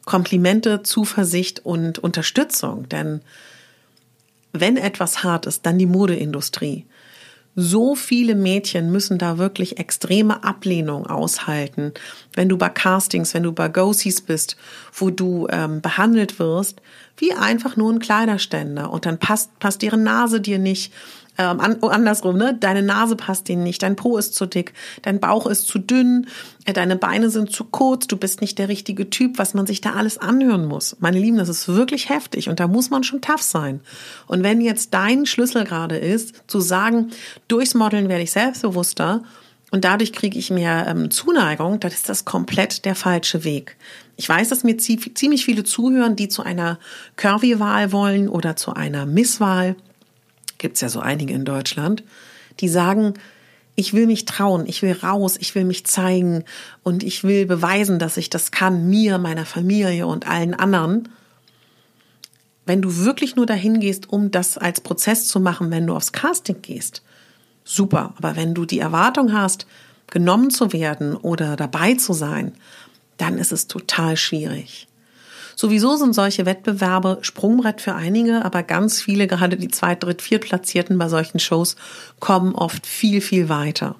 Komplimente, 0.05 0.83
Zuversicht 0.83 1.65
und 1.65 1.99
Unterstützung. 1.99 2.87
Denn 2.89 3.21
wenn 4.53 4.77
etwas 4.77 5.23
hart 5.23 5.45
ist, 5.45 5.65
dann 5.65 5.77
die 5.77 5.85
Modeindustrie. 5.85 6.85
So 7.55 7.95
viele 7.95 8.35
Mädchen 8.35 8.91
müssen 8.91 9.17
da 9.17 9.37
wirklich 9.37 9.77
extreme 9.77 10.43
Ablehnung 10.43 11.07
aushalten. 11.07 11.93
Wenn 12.33 12.47
du 12.47 12.57
bei 12.57 12.69
Castings, 12.69 13.33
wenn 13.33 13.43
du 13.43 13.51
bei 13.51 13.67
Go-Sees 13.67 14.21
bist, 14.21 14.55
wo 14.93 15.09
du 15.09 15.47
ähm, 15.49 15.81
behandelt 15.81 16.39
wirst, 16.39 16.81
wie 17.17 17.33
einfach 17.33 17.75
nur 17.75 17.91
ein 17.91 17.99
Kleiderständer 17.99 18.89
und 18.91 19.05
dann 19.05 19.19
passt, 19.19 19.59
passt 19.59 19.83
ihre 19.83 19.97
Nase 19.97 20.39
dir 20.39 20.59
nicht, 20.59 20.93
ähm, 21.41 21.59
an, 21.59 21.77
andersrum, 21.81 22.37
ne? 22.37 22.55
Deine 22.59 22.83
Nase 22.83 23.15
passt 23.15 23.47
dir 23.47 23.57
nicht, 23.57 23.81
dein 23.81 23.95
Po 23.95 24.17
ist 24.17 24.35
zu 24.35 24.45
dick, 24.45 24.73
dein 25.01 25.19
Bauch 25.19 25.47
ist 25.47 25.67
zu 25.67 25.79
dünn, 25.79 26.27
äh, 26.65 26.73
deine 26.73 26.95
Beine 26.95 27.29
sind 27.29 27.51
zu 27.51 27.65
kurz, 27.65 28.07
du 28.07 28.17
bist 28.17 28.41
nicht 28.41 28.59
der 28.59 28.69
richtige 28.69 29.09
Typ, 29.09 29.39
was 29.39 29.53
man 29.53 29.65
sich 29.65 29.81
da 29.81 29.93
alles 29.93 30.17
anhören 30.17 30.65
muss. 30.67 30.97
Meine 30.99 31.19
Lieben, 31.19 31.37
das 31.37 31.49
ist 31.49 31.67
wirklich 31.67 32.09
heftig 32.09 32.49
und 32.49 32.59
da 32.59 32.67
muss 32.67 32.89
man 32.89 33.03
schon 33.03 33.21
tough 33.21 33.41
sein. 33.41 33.81
Und 34.27 34.43
wenn 34.43 34.61
jetzt 34.61 34.93
dein 34.93 35.25
Schlüssel 35.25 35.63
gerade 35.63 35.97
ist, 35.97 36.43
zu 36.47 36.59
sagen, 36.59 37.11
durchs 37.47 37.73
Modeln 37.73 38.09
werde 38.09 38.23
ich 38.23 38.31
selbstbewusster 38.31 39.23
und 39.71 39.85
dadurch 39.85 40.13
kriege 40.13 40.37
ich 40.37 40.51
mehr 40.51 40.85
ähm, 40.87 41.09
Zuneigung, 41.09 41.79
dann 41.79 41.91
ist 41.91 42.09
das 42.09 42.25
komplett 42.25 42.85
der 42.85 42.95
falsche 42.95 43.43
Weg. 43.43 43.77
Ich 44.17 44.29
weiß, 44.29 44.49
dass 44.49 44.63
mir 44.63 44.77
ziemlich 44.77 45.45
viele 45.45 45.63
zuhören, 45.63 46.15
die 46.15 46.27
zu 46.27 46.43
einer 46.43 46.77
Curvy-Wahl 47.15 47.91
wollen 47.91 48.29
oder 48.29 48.55
zu 48.55 48.73
einer 48.73 49.07
Misswahl. 49.07 49.75
Gibt's 50.61 50.81
ja 50.81 50.89
so 50.89 50.99
einige 50.99 51.33
in 51.33 51.43
Deutschland, 51.43 52.03
die 52.59 52.69
sagen, 52.69 53.15
ich 53.73 53.95
will 53.95 54.05
mich 54.05 54.25
trauen, 54.25 54.67
ich 54.67 54.83
will 54.83 54.91
raus, 54.91 55.37
ich 55.39 55.55
will 55.55 55.63
mich 55.63 55.87
zeigen 55.87 56.43
und 56.83 57.01
ich 57.01 57.23
will 57.23 57.47
beweisen, 57.47 57.97
dass 57.97 58.15
ich 58.15 58.29
das 58.29 58.51
kann, 58.51 58.87
mir, 58.87 59.17
meiner 59.17 59.47
Familie 59.47 60.05
und 60.05 60.27
allen 60.27 60.53
anderen. 60.53 61.09
Wenn 62.67 62.83
du 62.83 62.97
wirklich 62.97 63.35
nur 63.35 63.47
dahin 63.47 63.79
gehst, 63.79 64.07
um 64.13 64.29
das 64.29 64.59
als 64.59 64.81
Prozess 64.81 65.27
zu 65.27 65.39
machen, 65.39 65.71
wenn 65.71 65.87
du 65.87 65.95
aufs 65.95 66.11
Casting 66.11 66.61
gehst, 66.61 67.01
super. 67.63 68.13
Aber 68.19 68.35
wenn 68.35 68.53
du 68.53 68.65
die 68.65 68.77
Erwartung 68.77 69.33
hast, 69.33 69.65
genommen 70.11 70.51
zu 70.51 70.73
werden 70.73 71.15
oder 71.15 71.55
dabei 71.55 71.95
zu 71.95 72.13
sein, 72.13 72.53
dann 73.17 73.39
ist 73.39 73.51
es 73.51 73.65
total 73.65 74.15
schwierig. 74.15 74.87
Sowieso 75.61 75.95
sind 75.95 76.15
solche 76.15 76.47
Wettbewerbe 76.47 77.19
Sprungbrett 77.21 77.81
für 77.81 77.93
einige, 77.93 78.43
aber 78.43 78.63
ganz 78.63 78.99
viele, 78.99 79.27
gerade 79.27 79.57
die 79.57 79.67
zweit-, 79.67 80.03
dritt-, 80.03 80.23
viertplatzierten 80.23 80.97
bei 80.97 81.07
solchen 81.07 81.37
Shows, 81.37 81.75
kommen 82.19 82.55
oft 82.55 82.87
viel, 82.87 83.21
viel 83.21 83.47
weiter. 83.47 83.95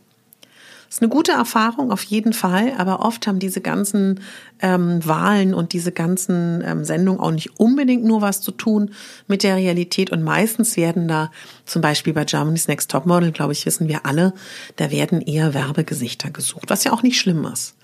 Ist 0.89 1.03
eine 1.03 1.09
gute 1.09 1.33
Erfahrung 1.33 1.91
auf 1.91 2.01
jeden 2.01 2.33
Fall, 2.33 2.73
aber 2.79 3.05
oft 3.05 3.27
haben 3.27 3.37
diese 3.37 3.61
ganzen 3.61 4.21
ähm, 4.59 5.05
Wahlen 5.05 5.53
und 5.53 5.73
diese 5.73 5.91
ganzen 5.91 6.63
ähm, 6.65 6.83
Sendungen 6.83 7.21
auch 7.21 7.29
nicht 7.29 7.59
unbedingt 7.59 8.05
nur 8.05 8.23
was 8.23 8.41
zu 8.41 8.49
tun 8.49 8.89
mit 9.27 9.43
der 9.43 9.55
Realität 9.55 10.09
und 10.09 10.23
meistens 10.23 10.77
werden 10.77 11.07
da 11.07 11.29
zum 11.67 11.83
Beispiel 11.83 12.13
bei 12.13 12.25
Germany's 12.25 12.67
Next 12.69 12.89
Topmodel, 12.89 13.33
glaube 13.33 13.53
ich, 13.53 13.67
wissen 13.67 13.87
wir 13.87 14.07
alle, 14.07 14.33
da 14.77 14.89
werden 14.89 15.21
eher 15.21 15.53
Werbegesichter 15.53 16.31
gesucht, 16.31 16.71
was 16.71 16.85
ja 16.85 16.91
auch 16.91 17.03
nicht 17.03 17.19
schlimm 17.19 17.45
ist. 17.45 17.75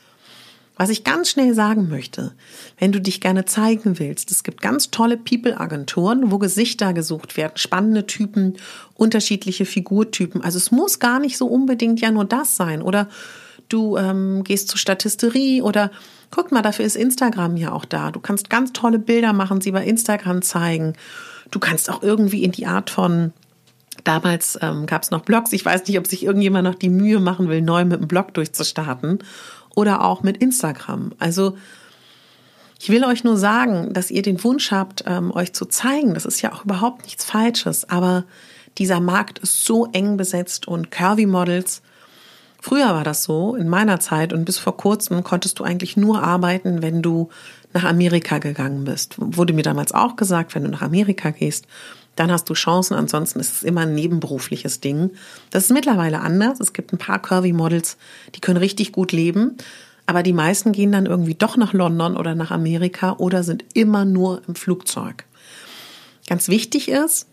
Was 0.77 0.89
ich 0.89 1.03
ganz 1.03 1.31
schnell 1.31 1.55
sagen 1.55 1.89
möchte, 1.89 2.33
wenn 2.77 2.91
du 2.91 3.01
dich 3.01 3.19
gerne 3.19 3.45
zeigen 3.45 3.97
willst, 3.97 4.29
es 4.29 4.43
gibt 4.43 4.61
ganz 4.61 4.91
tolle 4.91 5.17
People-Agenturen, 5.17 6.31
wo 6.31 6.37
Gesichter 6.37 6.93
gesucht 6.93 7.35
werden, 7.35 7.53
spannende 7.55 8.05
Typen, 8.05 8.57
unterschiedliche 8.93 9.65
Figurtypen. 9.65 10.43
Also 10.43 10.57
es 10.57 10.69
muss 10.69 10.99
gar 10.99 11.19
nicht 11.19 11.37
so 11.37 11.47
unbedingt 11.47 11.99
ja 11.99 12.11
nur 12.11 12.25
das 12.25 12.55
sein. 12.55 12.83
Oder 12.83 13.09
du 13.69 13.97
ähm, 13.97 14.43
gehst 14.43 14.69
zur 14.69 14.77
Statisterie 14.77 15.63
oder 15.63 15.89
guck 16.29 16.51
mal, 16.51 16.61
dafür 16.61 16.85
ist 16.85 16.95
Instagram 16.95 17.57
ja 17.57 17.71
auch 17.71 17.85
da. 17.85 18.11
Du 18.11 18.19
kannst 18.19 18.51
ganz 18.51 18.71
tolle 18.71 18.99
Bilder 18.99 19.33
machen, 19.33 19.61
sie 19.61 19.71
bei 19.71 19.83
Instagram 19.83 20.43
zeigen. 20.43 20.93
Du 21.49 21.59
kannst 21.59 21.89
auch 21.89 22.03
irgendwie 22.03 22.43
in 22.43 22.51
die 22.51 22.67
Art 22.67 22.89
von 22.91 23.33
Damals 24.03 24.59
ähm, 24.61 24.85
gab 24.85 25.01
es 25.01 25.09
noch 25.09 25.21
Blogs. 25.21 25.51
Ich 25.53 25.65
weiß 25.65 25.87
nicht, 25.87 25.97
ob 25.97 26.05
sich 26.05 26.23
irgendjemand 26.23 26.65
noch 26.65 26.75
die 26.75 26.89
Mühe 26.89 27.19
machen 27.19 27.49
will, 27.49 27.63
neu 27.63 27.83
mit 27.83 27.99
dem 27.99 28.07
Blog 28.07 28.31
durchzustarten 28.35 29.19
oder 29.77 30.03
auch 30.03 30.23
mit 30.23 30.37
Instagram. 30.37 31.11
Also 31.19 31.55
ich 32.79 32.89
will 32.89 33.05
euch 33.05 33.23
nur 33.23 33.37
sagen, 33.37 33.93
dass 33.93 34.09
ihr 34.09 34.23
den 34.23 34.43
Wunsch 34.43 34.71
habt, 34.71 35.03
ähm, 35.05 35.31
euch 35.31 35.53
zu 35.53 35.65
zeigen. 35.65 36.15
Das 36.15 36.25
ist 36.25 36.41
ja 36.41 36.51
auch 36.51 36.65
überhaupt 36.65 37.03
nichts 37.03 37.23
Falsches. 37.23 37.87
Aber 37.87 38.23
dieser 38.79 38.99
Markt 38.99 39.37
ist 39.37 39.65
so 39.65 39.85
eng 39.91 40.17
besetzt 40.17 40.67
und 40.67 40.89
Curvy 40.89 41.27
Models. 41.27 41.83
Früher 42.59 42.87
war 42.87 43.03
das 43.03 43.21
so, 43.21 43.55
in 43.55 43.69
meiner 43.69 43.99
Zeit 43.99 44.33
und 44.33 44.45
bis 44.45 44.57
vor 44.57 44.75
kurzem 44.77 45.23
konntest 45.23 45.59
du 45.59 45.63
eigentlich 45.63 45.95
nur 45.95 46.23
arbeiten, 46.23 46.81
wenn 46.81 47.03
du 47.03 47.29
nach 47.71 47.83
Amerika 47.83 48.39
gegangen 48.39 48.83
bist. 48.83 49.13
Wurde 49.19 49.53
mir 49.53 49.61
damals 49.61 49.93
auch 49.93 50.15
gesagt, 50.15 50.55
wenn 50.55 50.63
du 50.63 50.69
nach 50.69 50.81
Amerika 50.81 51.29
gehst, 51.29 51.67
dann 52.17 52.31
hast 52.31 52.49
du 52.49 52.53
Chancen. 52.53 52.95
Ansonsten 52.95 53.39
ist 53.39 53.53
es 53.53 53.63
immer 53.63 53.81
ein 53.81 53.95
nebenberufliches 53.95 54.81
Ding. 54.81 55.11
Das 55.51 55.63
ist 55.63 55.71
mittlerweile 55.71 56.19
anders. 56.19 56.59
Es 56.59 56.73
gibt 56.73 56.91
ein 56.91 56.97
paar 56.97 57.21
Curvy-Models, 57.21 57.97
die 58.35 58.41
können 58.41 58.57
richtig 58.57 58.91
gut 58.91 59.13
leben. 59.13 59.55
Aber 60.05 60.23
die 60.23 60.33
meisten 60.33 60.71
gehen 60.71 60.91
dann 60.91 61.05
irgendwie 61.05 61.35
doch 61.35 61.57
nach 61.57 61.73
London 61.73 62.17
oder 62.17 62.33
nach 62.33 62.51
Amerika 62.51 63.13
oder 63.17 63.43
sind 63.43 63.63
immer 63.73 64.03
nur 64.03 64.41
im 64.47 64.55
Flugzeug. 64.55 65.25
Ganz 66.27 66.47
wichtig 66.47 66.89
ist, 66.89 67.27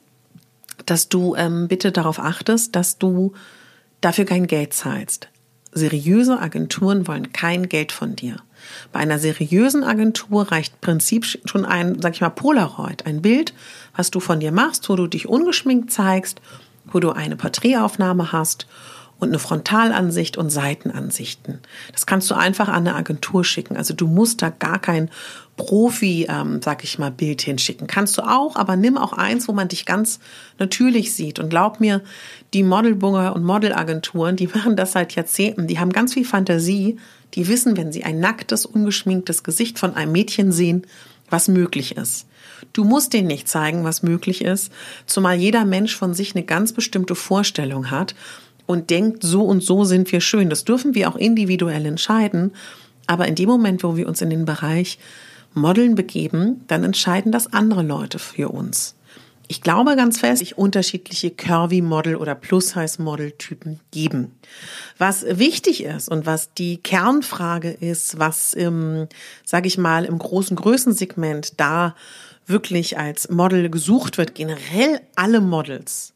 dass 0.86 1.08
du 1.08 1.34
ähm, 1.36 1.68
bitte 1.68 1.92
darauf 1.92 2.18
achtest, 2.18 2.76
dass 2.76 2.98
du 2.98 3.32
dafür 4.00 4.24
kein 4.24 4.46
Geld 4.46 4.74
zahlst. 4.74 5.28
Seriöse 5.72 6.38
Agenturen 6.38 7.08
wollen 7.08 7.32
kein 7.32 7.68
Geld 7.68 7.90
von 7.90 8.16
dir. 8.16 8.36
Bei 8.92 9.00
einer 9.00 9.18
seriösen 9.18 9.84
Agentur 9.84 10.50
reicht 10.50 10.80
Prinzip 10.80 11.26
schon 11.44 11.64
ein, 11.64 12.00
sag 12.00 12.14
ich 12.14 12.20
mal, 12.20 12.30
Polaroid, 12.30 13.06
ein 13.06 13.22
Bild, 13.22 13.54
was 13.96 14.10
du 14.10 14.20
von 14.20 14.40
dir 14.40 14.52
machst, 14.52 14.88
wo 14.88 14.96
du 14.96 15.06
dich 15.06 15.28
ungeschminkt 15.28 15.90
zeigst, 15.90 16.40
wo 16.84 17.00
du 17.00 17.10
eine 17.10 17.36
Porträtaufnahme 17.36 18.32
hast 18.32 18.66
und 19.18 19.28
eine 19.28 19.38
Frontalansicht 19.38 20.36
und 20.36 20.50
Seitenansichten. 20.50 21.60
Das 21.92 22.04
kannst 22.04 22.30
du 22.30 22.34
einfach 22.34 22.68
an 22.68 22.86
eine 22.86 22.94
Agentur 22.94 23.44
schicken. 23.44 23.76
Also 23.76 23.94
du 23.94 24.06
musst 24.06 24.42
da 24.42 24.50
gar 24.50 24.78
kein 24.78 25.08
Profi, 25.56 26.26
ähm, 26.28 26.60
sag 26.62 26.82
ich 26.82 26.98
mal, 26.98 27.10
Bild 27.10 27.40
hinschicken. 27.40 27.86
Kannst 27.86 28.18
du 28.18 28.22
auch, 28.22 28.56
aber 28.56 28.76
nimm 28.76 28.98
auch 28.98 29.12
eins, 29.12 29.46
wo 29.46 29.52
man 29.52 29.68
dich 29.68 29.86
ganz 29.86 30.18
natürlich 30.58 31.14
sieht. 31.14 31.38
Und 31.38 31.48
glaub 31.48 31.80
mir, 31.80 32.02
die 32.54 32.64
Modelbunger 32.64 33.34
und 33.34 33.44
Modelagenturen, 33.44 34.36
die 34.36 34.48
machen 34.54 34.76
das 34.76 34.92
seit 34.92 35.14
Jahrzehnten. 35.14 35.68
Die 35.68 35.78
haben 35.78 35.92
ganz 35.92 36.14
viel 36.14 36.24
Fantasie. 36.24 36.98
Die 37.34 37.48
wissen, 37.48 37.76
wenn 37.76 37.92
sie 37.92 38.04
ein 38.04 38.20
nacktes, 38.20 38.66
ungeschminktes 38.66 39.42
Gesicht 39.42 39.78
von 39.78 39.94
einem 39.94 40.12
Mädchen 40.12 40.50
sehen, 40.52 40.86
was 41.30 41.48
möglich 41.48 41.96
ist. 41.96 42.26
Du 42.72 42.84
musst 42.84 43.12
denen 43.12 43.28
nicht 43.28 43.48
zeigen, 43.48 43.84
was 43.84 44.02
möglich 44.02 44.42
ist, 44.42 44.72
zumal 45.06 45.36
jeder 45.36 45.64
Mensch 45.64 45.96
von 45.96 46.14
sich 46.14 46.34
eine 46.34 46.44
ganz 46.44 46.72
bestimmte 46.72 47.14
Vorstellung 47.14 47.90
hat 47.90 48.14
und 48.66 48.90
denkt, 48.90 49.22
so 49.22 49.42
und 49.42 49.62
so 49.62 49.84
sind 49.84 50.10
wir 50.12 50.20
schön. 50.20 50.50
Das 50.50 50.64
dürfen 50.64 50.94
wir 50.94 51.08
auch 51.08 51.16
individuell 51.16 51.86
entscheiden. 51.86 52.52
Aber 53.06 53.28
in 53.28 53.34
dem 53.34 53.48
Moment, 53.48 53.82
wo 53.84 53.96
wir 53.96 54.08
uns 54.08 54.22
in 54.22 54.30
den 54.30 54.44
Bereich 54.44 54.98
Modeln 55.52 55.94
begeben, 55.94 56.64
dann 56.66 56.84
entscheiden 56.84 57.32
das 57.32 57.52
andere 57.52 57.82
Leute 57.82 58.18
für 58.18 58.48
uns. 58.48 58.96
Ich 59.46 59.60
glaube 59.60 59.94
ganz 59.94 60.20
fest, 60.20 60.40
ich 60.40 60.56
unterschiedliche 60.56 61.30
Curvy-Model 61.30 62.16
oder 62.16 62.34
Plus-Size-Model-Typen 62.34 63.78
geben. 63.90 64.32
Was 64.96 65.24
wichtig 65.28 65.84
ist 65.84 66.08
und 66.08 66.24
was 66.24 66.54
die 66.54 66.78
Kernfrage 66.78 67.70
ist, 67.70 68.18
was 68.18 68.54
im, 68.54 69.06
sage 69.44 69.68
ich 69.68 69.76
mal, 69.76 70.06
im 70.06 70.18
großen 70.18 70.56
Größensegment 70.56 71.60
da 71.60 71.94
wirklich 72.46 72.98
als 72.98 73.28
Model 73.30 73.70
gesucht 73.70 74.18
wird, 74.18 74.34
generell 74.34 75.00
alle 75.16 75.40
Models, 75.40 76.12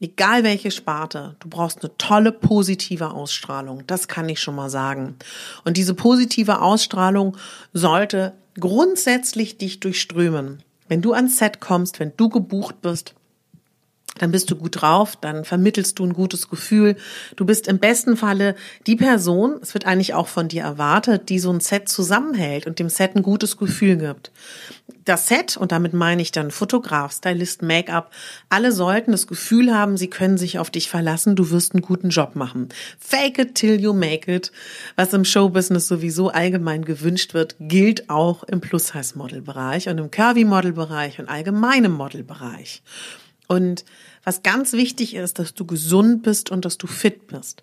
egal 0.00 0.44
welche 0.44 0.70
Sparte, 0.70 1.36
du 1.40 1.48
brauchst 1.48 1.82
eine 1.82 1.96
tolle 1.98 2.32
positive 2.32 3.10
Ausstrahlung. 3.10 3.86
Das 3.86 4.08
kann 4.08 4.28
ich 4.28 4.40
schon 4.40 4.54
mal 4.54 4.70
sagen. 4.70 5.16
Und 5.64 5.76
diese 5.76 5.94
positive 5.94 6.60
Ausstrahlung 6.60 7.36
sollte 7.72 8.34
grundsätzlich 8.58 9.58
dich 9.58 9.80
durchströmen. 9.80 10.62
Wenn 10.88 11.02
du 11.02 11.12
ans 11.12 11.38
Set 11.38 11.60
kommst, 11.60 12.00
wenn 12.00 12.12
du 12.16 12.28
gebucht 12.28 12.80
bist, 12.80 13.14
dann 14.18 14.30
bist 14.30 14.50
du 14.50 14.56
gut 14.56 14.80
drauf, 14.80 15.16
dann 15.16 15.44
vermittelst 15.44 15.98
du 15.98 16.04
ein 16.04 16.12
gutes 16.12 16.48
Gefühl. 16.48 16.96
Du 17.36 17.44
bist 17.44 17.68
im 17.68 17.78
besten 17.78 18.16
Falle 18.16 18.54
die 18.86 18.96
Person, 18.96 19.56
es 19.62 19.74
wird 19.74 19.86
eigentlich 19.86 20.14
auch 20.14 20.28
von 20.28 20.48
dir 20.48 20.62
erwartet, 20.62 21.28
die 21.28 21.38
so 21.38 21.50
ein 21.50 21.60
Set 21.60 21.88
zusammenhält 21.88 22.66
und 22.66 22.78
dem 22.78 22.88
Set 22.88 23.16
ein 23.16 23.22
gutes 23.22 23.56
Gefühl 23.56 23.96
gibt. 23.96 24.30
Das 25.04 25.26
Set, 25.26 25.56
und 25.56 25.72
damit 25.72 25.94
meine 25.94 26.20
ich 26.20 26.32
dann 26.32 26.50
Fotograf, 26.50 27.12
Stylist, 27.12 27.62
Make-up, 27.62 28.10
alle 28.50 28.72
sollten 28.72 29.12
das 29.12 29.26
Gefühl 29.26 29.74
haben, 29.74 29.96
sie 29.96 30.08
können 30.08 30.36
sich 30.36 30.58
auf 30.58 30.70
dich 30.70 30.90
verlassen, 30.90 31.34
du 31.34 31.50
wirst 31.50 31.72
einen 31.72 31.80
guten 31.80 32.10
Job 32.10 32.36
machen. 32.36 32.68
Fake 32.98 33.38
it 33.38 33.54
till 33.54 33.80
you 33.80 33.94
make 33.94 34.30
it, 34.30 34.52
was 34.96 35.14
im 35.14 35.24
Showbusiness 35.24 35.88
sowieso 35.88 36.28
allgemein 36.28 36.84
gewünscht 36.84 37.32
wird, 37.32 37.56
gilt 37.58 38.10
auch 38.10 38.44
im 38.44 38.60
Plus-Size-Model-Bereich 38.60 39.88
und 39.88 39.96
im 39.96 40.10
Curvy-Model-Bereich 40.10 41.18
und 41.18 41.28
allgemeinem 41.30 41.92
Model-Bereich. 41.92 42.82
Und 43.48 43.84
was 44.24 44.42
ganz 44.42 44.74
wichtig 44.74 45.14
ist, 45.14 45.38
dass 45.38 45.54
du 45.54 45.64
gesund 45.64 46.22
bist 46.22 46.50
und 46.50 46.66
dass 46.66 46.76
du 46.76 46.86
fit 46.86 47.28
bist. 47.28 47.62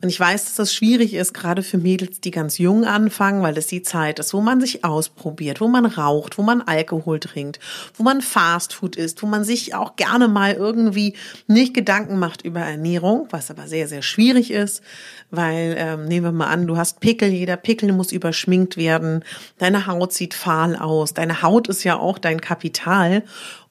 Und 0.00 0.08
ich 0.08 0.18
weiß, 0.18 0.44
dass 0.44 0.54
das 0.54 0.72
schwierig 0.72 1.12
ist, 1.12 1.34
gerade 1.34 1.62
für 1.62 1.76
Mädels, 1.76 2.22
die 2.22 2.30
ganz 2.30 2.56
jung 2.56 2.86
anfangen, 2.86 3.42
weil 3.42 3.58
es 3.58 3.66
die 3.66 3.82
Zeit 3.82 4.18
ist, 4.18 4.32
wo 4.32 4.40
man 4.40 4.58
sich 4.62 4.82
ausprobiert, 4.82 5.60
wo 5.60 5.68
man 5.68 5.84
raucht, 5.84 6.38
wo 6.38 6.42
man 6.42 6.62
Alkohol 6.62 7.20
trinkt, 7.20 7.60
wo 7.96 8.02
man 8.02 8.22
Fastfood 8.22 8.96
isst, 8.96 9.22
wo 9.22 9.26
man 9.26 9.44
sich 9.44 9.74
auch 9.74 9.96
gerne 9.96 10.28
mal 10.28 10.54
irgendwie 10.54 11.14
nicht 11.48 11.74
Gedanken 11.74 12.18
macht 12.18 12.40
über 12.40 12.60
Ernährung, 12.60 13.28
was 13.30 13.50
aber 13.50 13.68
sehr, 13.68 13.88
sehr 13.88 14.00
schwierig 14.00 14.50
ist, 14.50 14.82
weil 15.30 15.74
ähm, 15.78 16.06
nehmen 16.06 16.24
wir 16.24 16.32
mal 16.32 16.46
an, 16.46 16.66
du 16.66 16.78
hast 16.78 17.00
Pickel, 17.00 17.28
jeder 17.28 17.58
Pickel 17.58 17.92
muss 17.92 18.10
überschminkt 18.10 18.78
werden, 18.78 19.22
deine 19.58 19.86
Haut 19.86 20.14
sieht 20.14 20.32
fahl 20.32 20.76
aus, 20.76 21.12
deine 21.12 21.42
Haut 21.42 21.68
ist 21.68 21.84
ja 21.84 21.98
auch 21.98 22.18
dein 22.18 22.40
Kapital 22.40 23.22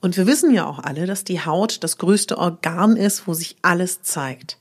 und 0.06 0.18
wir 0.18 0.28
wissen 0.28 0.54
ja 0.54 0.68
auch 0.68 0.78
alle, 0.78 1.08
dass 1.08 1.24
die 1.24 1.44
Haut 1.44 1.84
das 1.84 1.98
größte 1.98 2.38
Organ 2.38 2.96
ist, 2.96 3.26
wo 3.26 3.34
sich 3.34 3.56
alles 3.64 4.04
zeigt. 4.04 4.60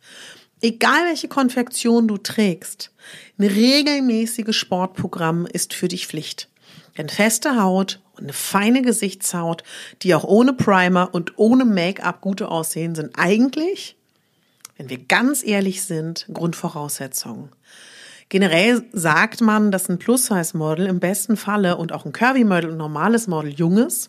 Egal 0.62 1.04
welche 1.04 1.28
Konfektion 1.28 2.08
du 2.08 2.16
trägst, 2.16 2.92
ein 3.38 3.44
regelmäßiges 3.44 4.56
Sportprogramm 4.56 5.44
ist 5.44 5.74
für 5.74 5.88
dich 5.88 6.06
Pflicht. 6.06 6.48
Denn 6.96 7.10
feste 7.10 7.60
Haut 7.60 8.00
und 8.14 8.22
eine 8.22 8.32
feine 8.32 8.80
Gesichtshaut, 8.80 9.64
die 10.00 10.14
auch 10.14 10.24
ohne 10.24 10.54
Primer 10.54 11.10
und 11.12 11.38
ohne 11.38 11.66
Make-up 11.66 12.22
gute 12.22 12.48
aussehen, 12.48 12.94
sind 12.94 13.10
eigentlich, 13.18 13.98
wenn 14.78 14.88
wir 14.88 14.96
ganz 14.96 15.44
ehrlich 15.44 15.82
sind, 15.82 16.26
Grundvoraussetzungen. 16.32 17.50
Generell 18.30 18.82
sagt 18.94 19.42
man, 19.42 19.70
dass 19.70 19.90
ein 19.90 19.98
Plus-Size-Model 19.98 20.86
im 20.86 21.00
besten 21.00 21.36
Falle 21.36 21.76
und 21.76 21.92
auch 21.92 22.06
ein 22.06 22.14
Curvy-Model 22.14 22.70
und 22.70 22.78
normales 22.78 23.26
Model 23.26 23.52
jung 23.52 23.76
ist 23.76 24.08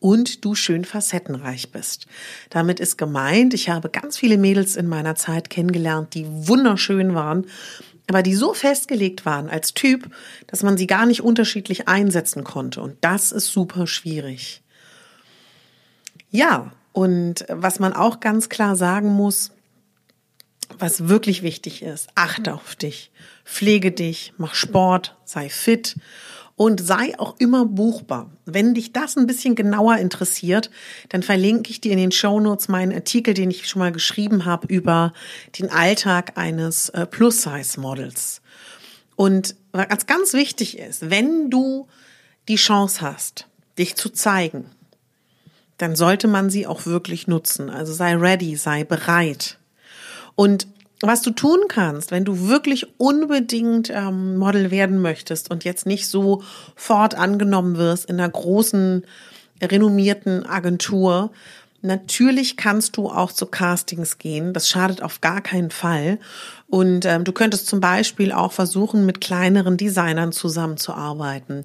und 0.00 0.44
du 0.44 0.54
schön 0.54 0.84
facettenreich 0.84 1.70
bist. 1.70 2.06
Damit 2.48 2.80
ist 2.80 2.96
gemeint, 2.96 3.54
ich 3.54 3.68
habe 3.68 3.90
ganz 3.90 4.18
viele 4.18 4.38
Mädels 4.38 4.74
in 4.74 4.88
meiner 4.88 5.14
Zeit 5.14 5.50
kennengelernt, 5.50 6.14
die 6.14 6.26
wunderschön 6.26 7.14
waren, 7.14 7.46
aber 8.08 8.22
die 8.22 8.34
so 8.34 8.54
festgelegt 8.54 9.24
waren 9.24 9.48
als 9.48 9.72
Typ, 9.74 10.10
dass 10.48 10.62
man 10.62 10.76
sie 10.76 10.88
gar 10.88 11.06
nicht 11.06 11.22
unterschiedlich 11.22 11.86
einsetzen 11.86 12.42
konnte. 12.42 12.80
Und 12.80 12.96
das 13.02 13.30
ist 13.30 13.52
super 13.52 13.86
schwierig. 13.86 14.62
Ja, 16.30 16.72
und 16.92 17.44
was 17.48 17.78
man 17.78 17.92
auch 17.92 18.18
ganz 18.20 18.48
klar 18.48 18.74
sagen 18.74 19.10
muss, 19.10 19.52
was 20.78 21.08
wirklich 21.08 21.42
wichtig 21.42 21.82
ist, 21.82 22.08
achte 22.14 22.54
auf 22.54 22.74
dich, 22.76 23.10
pflege 23.44 23.92
dich, 23.92 24.32
mach 24.38 24.54
Sport, 24.54 25.16
sei 25.24 25.48
fit 25.48 25.96
und 26.60 26.78
sei 26.86 27.18
auch 27.18 27.36
immer 27.38 27.64
buchbar. 27.64 28.30
Wenn 28.44 28.74
dich 28.74 28.92
das 28.92 29.16
ein 29.16 29.26
bisschen 29.26 29.54
genauer 29.54 29.96
interessiert, 29.96 30.70
dann 31.08 31.22
verlinke 31.22 31.70
ich 31.70 31.80
dir 31.80 31.92
in 31.92 31.96
den 31.96 32.12
Show 32.12 32.38
Notes 32.38 32.68
meinen 32.68 32.92
Artikel, 32.92 33.32
den 33.32 33.50
ich 33.50 33.66
schon 33.66 33.80
mal 33.80 33.92
geschrieben 33.92 34.44
habe 34.44 34.66
über 34.66 35.14
den 35.58 35.70
Alltag 35.70 36.36
eines 36.36 36.90
äh, 36.90 37.06
Plus-Size-Models. 37.06 38.42
Und 39.16 39.56
was 39.72 40.04
ganz 40.04 40.34
wichtig 40.34 40.78
ist, 40.78 41.08
wenn 41.08 41.48
du 41.48 41.88
die 42.46 42.56
Chance 42.56 43.00
hast, 43.00 43.46
dich 43.78 43.96
zu 43.96 44.10
zeigen, 44.10 44.66
dann 45.78 45.96
sollte 45.96 46.28
man 46.28 46.50
sie 46.50 46.66
auch 46.66 46.84
wirklich 46.84 47.26
nutzen. 47.26 47.70
Also 47.70 47.94
sei 47.94 48.14
ready, 48.16 48.56
sei 48.56 48.84
bereit. 48.84 49.56
Und 50.34 50.66
was 51.02 51.22
du 51.22 51.30
tun 51.30 51.60
kannst, 51.68 52.10
wenn 52.10 52.24
du 52.24 52.48
wirklich 52.48 52.98
unbedingt 52.98 53.90
ähm, 53.90 54.36
Model 54.36 54.70
werden 54.70 55.00
möchtest 55.00 55.50
und 55.50 55.64
jetzt 55.64 55.86
nicht 55.86 56.06
sofort 56.06 57.14
angenommen 57.14 57.76
wirst 57.76 58.06
in 58.06 58.20
einer 58.20 58.28
großen, 58.28 59.04
renommierten 59.62 60.46
Agentur, 60.46 61.30
Natürlich 61.82 62.58
kannst 62.58 62.98
du 62.98 63.08
auch 63.08 63.32
zu 63.32 63.46
Castings 63.46 64.18
gehen. 64.18 64.52
Das 64.52 64.68
schadet 64.68 65.02
auf 65.02 65.22
gar 65.22 65.40
keinen 65.40 65.70
Fall. 65.70 66.18
Und 66.68 67.06
ähm, 67.06 67.24
du 67.24 67.32
könntest 67.32 67.68
zum 67.68 67.80
Beispiel 67.80 68.32
auch 68.32 68.52
versuchen, 68.52 69.06
mit 69.06 69.20
kleineren 69.20 69.78
Designern 69.78 70.32
zusammenzuarbeiten. 70.32 71.64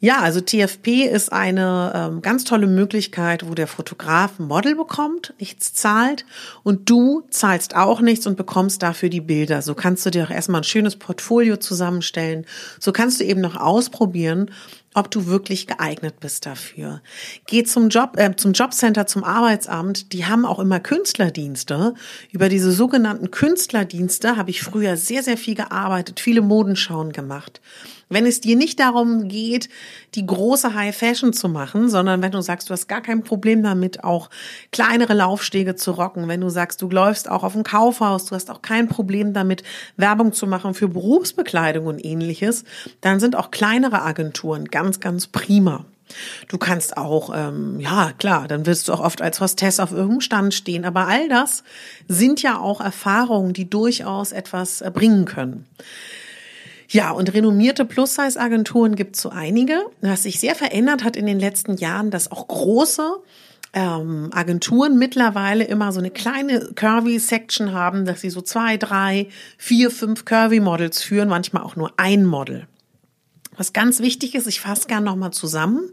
Ja, 0.00 0.20
also 0.20 0.40
TFP 0.40 1.06
ist 1.06 1.32
eine 1.32 1.92
ähm, 1.92 2.22
ganz 2.22 2.44
tolle 2.44 2.68
Möglichkeit, 2.68 3.48
wo 3.48 3.54
der 3.54 3.66
Fotograf 3.66 4.38
ein 4.38 4.46
Model 4.46 4.76
bekommt, 4.76 5.34
nichts 5.40 5.72
zahlt 5.72 6.24
und 6.62 6.88
du 6.88 7.24
zahlst 7.30 7.74
auch 7.74 8.00
nichts 8.00 8.24
und 8.28 8.36
bekommst 8.36 8.80
dafür 8.84 9.08
die 9.08 9.20
Bilder. 9.20 9.60
So 9.60 9.74
kannst 9.74 10.06
du 10.06 10.10
dir 10.10 10.24
auch 10.24 10.30
erstmal 10.30 10.60
ein 10.60 10.64
schönes 10.64 10.94
Portfolio 10.94 11.56
zusammenstellen. 11.56 12.46
So 12.78 12.92
kannst 12.92 13.18
du 13.18 13.24
eben 13.24 13.40
noch 13.40 13.56
ausprobieren, 13.56 14.52
ob 14.94 15.10
du 15.10 15.26
wirklich 15.26 15.66
geeignet 15.66 16.20
bist 16.20 16.46
dafür. 16.46 17.02
Geh 17.46 17.64
zum 17.64 17.88
Job, 17.88 18.12
äh, 18.18 18.36
zum 18.36 18.52
Jobcenter, 18.52 19.08
zum 19.08 19.24
Arbeitsamt. 19.24 20.12
Die 20.12 20.26
haben 20.26 20.44
auch 20.44 20.60
immer 20.60 20.78
Künstlerdienste. 20.78 21.94
Über 22.30 22.48
diese 22.48 22.70
sogenannten 22.70 23.32
Künstlerdienste 23.32 24.36
habe 24.36 24.50
ich 24.50 24.62
früher 24.62 24.96
sehr, 24.96 25.24
sehr 25.24 25.36
viel 25.36 25.56
gearbeitet, 25.56 26.20
viele 26.20 26.40
Modenschauen 26.40 27.12
gemacht. 27.12 27.60
Wenn 28.08 28.26
es 28.26 28.40
dir 28.40 28.56
nicht 28.56 28.80
darum 28.80 29.28
geht, 29.28 29.68
die 30.14 30.24
große 30.24 30.74
High 30.74 30.96
Fashion 30.96 31.32
zu 31.32 31.48
machen, 31.48 31.88
sondern 31.88 32.22
wenn 32.22 32.32
du 32.32 32.40
sagst, 32.40 32.70
du 32.70 32.72
hast 32.72 32.88
gar 32.88 33.02
kein 33.02 33.22
Problem 33.22 33.62
damit, 33.62 34.02
auch 34.04 34.30
kleinere 34.72 35.14
Laufstege 35.14 35.74
zu 35.74 35.92
rocken, 35.92 36.28
wenn 36.28 36.40
du 36.40 36.48
sagst, 36.48 36.80
du 36.80 36.88
läufst 36.88 37.30
auch 37.30 37.44
auf 37.44 37.52
dem 37.52 37.64
Kaufhaus, 37.64 38.26
du 38.26 38.34
hast 38.34 38.50
auch 38.50 38.62
kein 38.62 38.88
Problem 38.88 39.34
damit, 39.34 39.62
Werbung 39.96 40.32
zu 40.32 40.46
machen 40.46 40.74
für 40.74 40.88
Berufsbekleidung 40.88 41.86
und 41.86 42.04
ähnliches, 42.04 42.64
dann 43.00 43.20
sind 43.20 43.36
auch 43.36 43.50
kleinere 43.50 44.02
Agenturen 44.02 44.66
ganz, 44.66 45.00
ganz 45.00 45.26
prima. 45.26 45.84
Du 46.48 46.58
kannst 46.58 46.96
auch, 46.96 47.30
ähm, 47.34 47.80
ja 47.80 48.12
klar, 48.18 48.48
dann 48.48 48.66
wirst 48.66 48.88
du 48.88 48.92
auch 48.92 49.00
oft 49.00 49.20
als 49.20 49.40
Hostess 49.40 49.80
auf 49.80 49.92
irgendeinem 49.92 50.20
Stand 50.20 50.54
stehen, 50.54 50.84
aber 50.84 51.06
all 51.06 51.28
das 51.28 51.64
sind 52.06 52.42
ja 52.42 52.58
auch 52.58 52.80
Erfahrungen, 52.80 53.52
die 53.52 53.68
durchaus 53.68 54.32
etwas 54.32 54.80
äh, 54.80 54.90
bringen 54.92 55.26
können. 55.26 55.66
Ja, 56.90 57.10
und 57.10 57.32
renommierte 57.34 57.84
Plus-Size-Agenturen 57.84 58.96
gibt 58.96 59.16
es 59.16 59.22
so 59.22 59.28
einige. 59.28 59.84
Was 60.00 60.22
sich 60.22 60.40
sehr 60.40 60.54
verändert 60.54 61.04
hat 61.04 61.16
in 61.16 61.26
den 61.26 61.38
letzten 61.38 61.76
Jahren, 61.76 62.10
dass 62.10 62.32
auch 62.32 62.48
große 62.48 63.16
ähm, 63.74 64.30
Agenturen 64.32 64.98
mittlerweile 64.98 65.64
immer 65.64 65.92
so 65.92 65.98
eine 65.98 66.10
kleine 66.10 66.70
Curvy-Section 66.74 67.72
haben, 67.72 68.06
dass 68.06 68.22
sie 68.22 68.30
so 68.30 68.40
zwei, 68.40 68.78
drei, 68.78 69.28
vier, 69.58 69.90
fünf 69.90 70.24
Curvy-Models 70.24 71.02
führen, 71.02 71.28
manchmal 71.28 71.62
auch 71.62 71.76
nur 71.76 71.92
ein 71.98 72.24
Model. 72.24 72.66
Was 73.56 73.74
ganz 73.74 74.00
wichtig 74.00 74.34
ist, 74.34 74.46
ich 74.46 74.60
fasse 74.60 74.88
gern 74.88 75.04
nochmal 75.04 75.32
zusammen. 75.32 75.90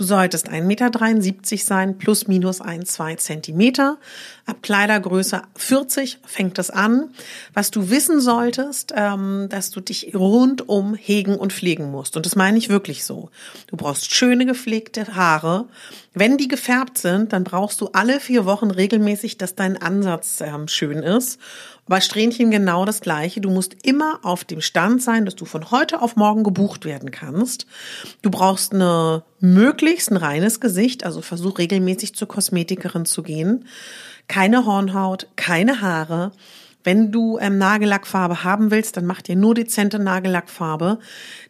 Du 0.00 0.06
solltest 0.06 0.48
1,73 0.48 0.62
Meter 0.62 1.58
sein, 1.58 1.98
plus 1.98 2.26
minus 2.26 2.62
ein, 2.62 2.86
zwei 2.86 3.16
Zentimeter. 3.16 3.98
Ab 4.46 4.62
Kleidergröße 4.62 5.42
40 5.56 6.20
fängt 6.24 6.58
es 6.58 6.70
an. 6.70 7.10
Was 7.52 7.70
du 7.70 7.90
wissen 7.90 8.22
solltest, 8.22 8.94
ähm, 8.96 9.48
dass 9.50 9.70
du 9.70 9.82
dich 9.82 10.14
rundum 10.14 10.94
hegen 10.94 11.36
und 11.36 11.52
pflegen 11.52 11.90
musst. 11.90 12.16
Und 12.16 12.24
das 12.24 12.34
meine 12.34 12.56
ich 12.56 12.70
wirklich 12.70 13.04
so. 13.04 13.28
Du 13.66 13.76
brauchst 13.76 14.14
schöne 14.14 14.46
gepflegte 14.46 15.16
Haare. 15.16 15.66
Wenn 16.14 16.38
die 16.38 16.48
gefärbt 16.48 16.96
sind, 16.96 17.34
dann 17.34 17.44
brauchst 17.44 17.82
du 17.82 17.90
alle 17.92 18.20
vier 18.20 18.46
Wochen 18.46 18.70
regelmäßig, 18.70 19.36
dass 19.36 19.54
dein 19.54 19.80
Ansatz 19.80 20.40
ähm, 20.40 20.66
schön 20.66 21.02
ist. 21.02 21.38
Bei 21.90 22.00
Strähnchen 22.00 22.52
genau 22.52 22.84
das 22.84 23.00
Gleiche. 23.00 23.40
Du 23.40 23.50
musst 23.50 23.84
immer 23.84 24.20
auf 24.22 24.44
dem 24.44 24.60
Stand 24.60 25.02
sein, 25.02 25.24
dass 25.24 25.34
du 25.34 25.44
von 25.44 25.72
heute 25.72 26.00
auf 26.00 26.14
morgen 26.14 26.44
gebucht 26.44 26.84
werden 26.84 27.10
kannst. 27.10 27.66
Du 28.22 28.30
brauchst 28.30 28.72
eine 28.72 29.24
möglichst 29.40 30.12
ein 30.12 30.16
reines 30.16 30.60
Gesicht, 30.60 31.04
also 31.04 31.20
versuch 31.20 31.58
regelmäßig 31.58 32.14
zur 32.14 32.28
Kosmetikerin 32.28 33.06
zu 33.06 33.24
gehen. 33.24 33.64
Keine 34.28 34.66
Hornhaut, 34.66 35.26
keine 35.34 35.80
Haare. 35.80 36.30
Wenn 36.84 37.10
du 37.10 37.38
ähm, 37.40 37.58
Nagellackfarbe 37.58 38.44
haben 38.44 38.70
willst, 38.70 38.96
dann 38.96 39.04
mach 39.04 39.20
dir 39.20 39.34
nur 39.34 39.56
dezente 39.56 39.98
Nagellackfarbe. 39.98 41.00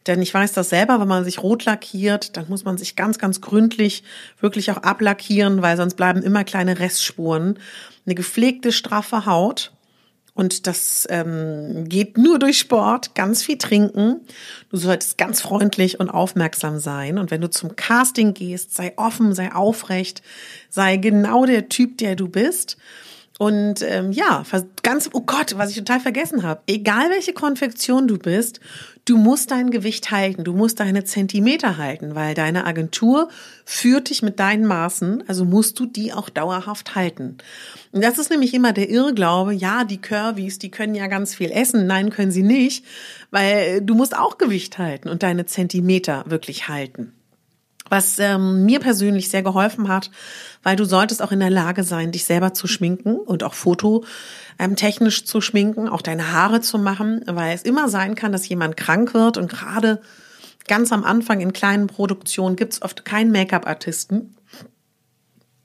Denn 0.06 0.22
ich 0.22 0.32
weiß 0.32 0.54
das 0.54 0.70
selber, 0.70 1.02
wenn 1.02 1.08
man 1.08 1.24
sich 1.24 1.42
rot 1.42 1.66
lackiert, 1.66 2.38
dann 2.38 2.48
muss 2.48 2.64
man 2.64 2.78
sich 2.78 2.96
ganz, 2.96 3.18
ganz 3.18 3.42
gründlich 3.42 4.04
wirklich 4.40 4.70
auch 4.70 4.78
ablackieren, 4.78 5.60
weil 5.60 5.76
sonst 5.76 5.96
bleiben 5.96 6.22
immer 6.22 6.44
kleine 6.44 6.78
Restspuren. 6.78 7.58
Eine 8.06 8.14
gepflegte, 8.14 8.72
straffe 8.72 9.26
Haut 9.26 9.72
und 10.40 10.66
das 10.66 11.06
ähm, 11.10 11.84
geht 11.86 12.16
nur 12.16 12.38
durch 12.38 12.58
Sport, 12.58 13.14
ganz 13.14 13.42
viel 13.42 13.58
trinken. 13.58 14.22
Du 14.70 14.78
solltest 14.78 15.18
ganz 15.18 15.42
freundlich 15.42 16.00
und 16.00 16.08
aufmerksam 16.08 16.78
sein. 16.78 17.18
Und 17.18 17.30
wenn 17.30 17.42
du 17.42 17.50
zum 17.50 17.76
Casting 17.76 18.32
gehst, 18.32 18.74
sei 18.74 18.94
offen, 18.96 19.34
sei 19.34 19.52
aufrecht, 19.54 20.22
sei 20.70 20.96
genau 20.96 21.44
der 21.44 21.68
Typ, 21.68 21.98
der 21.98 22.16
du 22.16 22.26
bist. 22.26 22.78
Und 23.40 23.80
ähm, 23.80 24.12
ja, 24.12 24.44
ganz, 24.82 25.08
oh 25.14 25.22
Gott, 25.22 25.56
was 25.56 25.70
ich 25.70 25.76
total 25.78 25.98
vergessen 25.98 26.42
habe. 26.42 26.60
Egal 26.66 27.08
welche 27.08 27.32
Konfektion 27.32 28.06
du 28.06 28.18
bist, 28.18 28.60
du 29.06 29.16
musst 29.16 29.50
dein 29.50 29.70
Gewicht 29.70 30.10
halten, 30.10 30.44
du 30.44 30.52
musst 30.52 30.78
deine 30.78 31.04
Zentimeter 31.04 31.78
halten, 31.78 32.14
weil 32.14 32.34
deine 32.34 32.66
Agentur 32.66 33.30
führt 33.64 34.10
dich 34.10 34.20
mit 34.20 34.40
deinen 34.40 34.66
Maßen, 34.66 35.24
also 35.26 35.46
musst 35.46 35.80
du 35.80 35.86
die 35.86 36.12
auch 36.12 36.28
dauerhaft 36.28 36.94
halten. 36.94 37.38
Und 37.92 38.04
das 38.04 38.18
ist 38.18 38.28
nämlich 38.28 38.52
immer 38.52 38.74
der 38.74 38.90
Irrglaube, 38.90 39.54
ja, 39.54 39.84
die 39.84 40.02
Curvys, 40.02 40.58
die 40.58 40.70
können 40.70 40.94
ja 40.94 41.06
ganz 41.06 41.34
viel 41.34 41.50
essen. 41.50 41.86
Nein, 41.86 42.10
können 42.10 42.32
sie 42.32 42.42
nicht, 42.42 42.84
weil 43.30 43.80
du 43.80 43.94
musst 43.94 44.14
auch 44.14 44.36
Gewicht 44.36 44.76
halten 44.76 45.08
und 45.08 45.22
deine 45.22 45.46
Zentimeter 45.46 46.24
wirklich 46.26 46.68
halten. 46.68 47.14
Was 47.90 48.18
ähm, 48.18 48.64
mir 48.64 48.80
persönlich 48.80 49.28
sehr 49.28 49.42
geholfen 49.42 49.88
hat, 49.88 50.10
weil 50.62 50.76
du 50.76 50.84
solltest 50.84 51.22
auch 51.22 51.32
in 51.32 51.40
der 51.40 51.50
Lage 51.50 51.84
sein, 51.84 52.12
dich 52.12 52.24
selber 52.24 52.54
zu 52.54 52.66
schminken 52.66 53.16
und 53.16 53.42
auch 53.42 53.54
fototechnisch 53.54 55.20
ähm, 55.20 55.26
zu 55.26 55.40
schminken, 55.42 55.88
auch 55.88 56.00
deine 56.00 56.32
Haare 56.32 56.62
zu 56.62 56.78
machen, 56.78 57.22
weil 57.26 57.54
es 57.54 57.62
immer 57.62 57.88
sein 57.88 58.14
kann, 58.14 58.32
dass 58.32 58.48
jemand 58.48 58.76
krank 58.78 59.12
wird 59.12 59.36
und 59.36 59.50
gerade 59.50 60.00
ganz 60.68 60.92
am 60.92 61.04
Anfang 61.04 61.40
in 61.40 61.52
kleinen 61.52 61.88
Produktionen 61.88 62.56
gibt's 62.56 62.80
oft 62.80 63.04
keinen 63.04 63.32
Make-up-Artisten. 63.32 64.36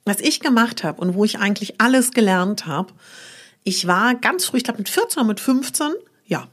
Was 0.05 0.19
ich 0.19 0.39
gemacht 0.39 0.83
habe 0.83 1.01
und 1.01 1.15
wo 1.15 1.25
ich 1.25 1.39
eigentlich 1.39 1.79
alles 1.79 2.11
gelernt 2.11 2.65
habe, 2.65 2.93
ich 3.63 3.87
war 3.87 4.15
ganz 4.15 4.45
früh, 4.45 4.57
ich 4.57 4.63
glaube 4.63 4.79
mit 4.79 4.89
14 4.89 5.19
oder 5.19 5.27
mit 5.27 5.39
15, 5.39 5.93
ja, 6.25 6.47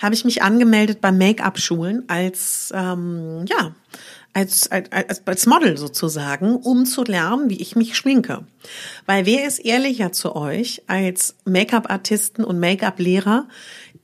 habe 0.00 0.14
ich 0.14 0.24
mich 0.24 0.42
angemeldet 0.42 1.00
bei 1.00 1.12
Make-up-Schulen 1.12 2.04
als, 2.08 2.72
ähm, 2.74 3.44
ja, 3.48 3.74
als, 4.32 4.70
als, 4.70 5.26
als 5.26 5.46
Model 5.46 5.76
sozusagen, 5.76 6.56
um 6.56 6.86
zu 6.86 7.02
lernen, 7.04 7.50
wie 7.50 7.60
ich 7.60 7.76
mich 7.76 7.96
schminke. 7.96 8.46
Weil 9.06 9.26
wer 9.26 9.46
ist 9.46 9.58
ehrlicher 9.58 10.12
zu 10.12 10.36
euch 10.36 10.82
als 10.86 11.36
Make-up-Artisten 11.44 12.44
und 12.44 12.60
Make-up-Lehrer, 12.60 13.48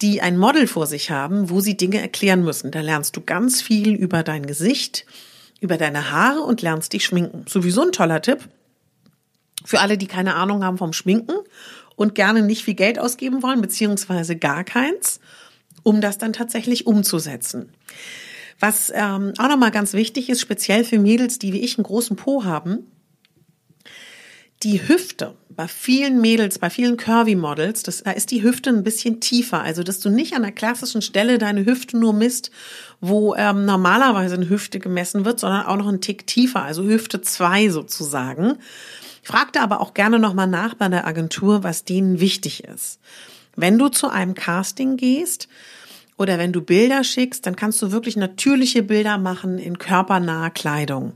die 0.02 0.20
ein 0.20 0.36
Model 0.36 0.66
vor 0.66 0.86
sich 0.86 1.10
haben, 1.10 1.48
wo 1.48 1.60
sie 1.60 1.76
Dinge 1.76 2.00
erklären 2.00 2.42
müssen. 2.42 2.70
Da 2.70 2.80
lernst 2.80 3.16
du 3.16 3.20
ganz 3.20 3.62
viel 3.62 3.94
über 3.94 4.22
dein 4.22 4.46
Gesicht, 4.46 5.06
über 5.60 5.76
deine 5.78 6.10
Haare 6.10 6.40
und 6.40 6.60
lernst 6.60 6.92
dich 6.92 7.04
schminken. 7.04 7.44
Sowieso 7.48 7.82
ein 7.82 7.92
toller 7.92 8.20
Tipp. 8.20 8.48
Für 9.64 9.80
alle, 9.80 9.96
die 9.96 10.06
keine 10.06 10.34
Ahnung 10.34 10.64
haben 10.64 10.78
vom 10.78 10.92
Schminken 10.92 11.34
und 11.96 12.14
gerne 12.14 12.42
nicht 12.42 12.64
viel 12.64 12.74
Geld 12.74 12.98
ausgeben 12.98 13.42
wollen, 13.42 13.60
beziehungsweise 13.62 14.36
gar 14.36 14.64
keins, 14.64 15.20
um 15.82 16.00
das 16.00 16.18
dann 16.18 16.32
tatsächlich 16.32 16.86
umzusetzen. 16.86 17.70
Was 18.58 18.90
ähm, 18.94 19.32
auch 19.38 19.48
nochmal 19.48 19.70
ganz 19.70 19.92
wichtig 19.92 20.30
ist, 20.30 20.40
speziell 20.40 20.84
für 20.84 20.98
Mädels, 20.98 21.38
die 21.38 21.52
wie 21.52 21.60
ich 21.60 21.76
einen 21.76 21.84
großen 21.84 22.16
Po 22.16 22.44
haben, 22.44 22.90
die 24.62 24.88
Hüfte 24.88 25.34
bei 25.50 25.68
vielen 25.68 26.20
Mädels, 26.20 26.58
bei 26.58 26.70
vielen 26.70 26.96
Curvy-Models, 26.96 27.82
da 27.82 28.10
ist 28.10 28.30
die 28.30 28.42
Hüfte 28.42 28.70
ein 28.70 28.82
bisschen 28.82 29.20
tiefer. 29.20 29.62
Also, 29.62 29.82
dass 29.82 30.00
du 30.00 30.10
nicht 30.10 30.34
an 30.34 30.42
der 30.42 30.52
klassischen 30.52 31.02
Stelle 31.02 31.38
deine 31.38 31.64
Hüfte 31.64 31.96
nur 31.98 32.12
misst, 32.12 32.50
wo 33.00 33.34
ähm, 33.34 33.64
normalerweise 33.64 34.34
eine 34.34 34.48
Hüfte 34.48 34.78
gemessen 34.78 35.24
wird, 35.24 35.40
sondern 35.40 35.66
auch 35.66 35.76
noch 35.76 35.88
einen 35.88 36.00
Tick 36.00 36.26
tiefer, 36.26 36.62
also 36.62 36.84
Hüfte 36.84 37.20
zwei 37.22 37.68
sozusagen. 37.68 38.58
Frag 39.22 39.52
da 39.52 39.62
aber 39.62 39.80
auch 39.80 39.94
gerne 39.94 40.18
nochmal 40.18 40.46
nach 40.46 40.74
bei 40.74 40.88
der 40.88 41.06
Agentur, 41.06 41.62
was 41.62 41.84
denen 41.84 42.20
wichtig 42.20 42.64
ist. 42.64 43.00
Wenn 43.56 43.78
du 43.78 43.88
zu 43.88 44.08
einem 44.08 44.34
Casting 44.34 44.96
gehst, 44.96 45.48
oder 46.16 46.38
wenn 46.38 46.52
du 46.52 46.62
Bilder 46.62 47.04
schickst, 47.04 47.46
dann 47.46 47.56
kannst 47.56 47.80
du 47.82 47.92
wirklich 47.92 48.16
natürliche 48.16 48.82
Bilder 48.82 49.18
machen 49.18 49.58
in 49.58 49.78
körpernaher 49.78 50.50
Kleidung. 50.50 51.12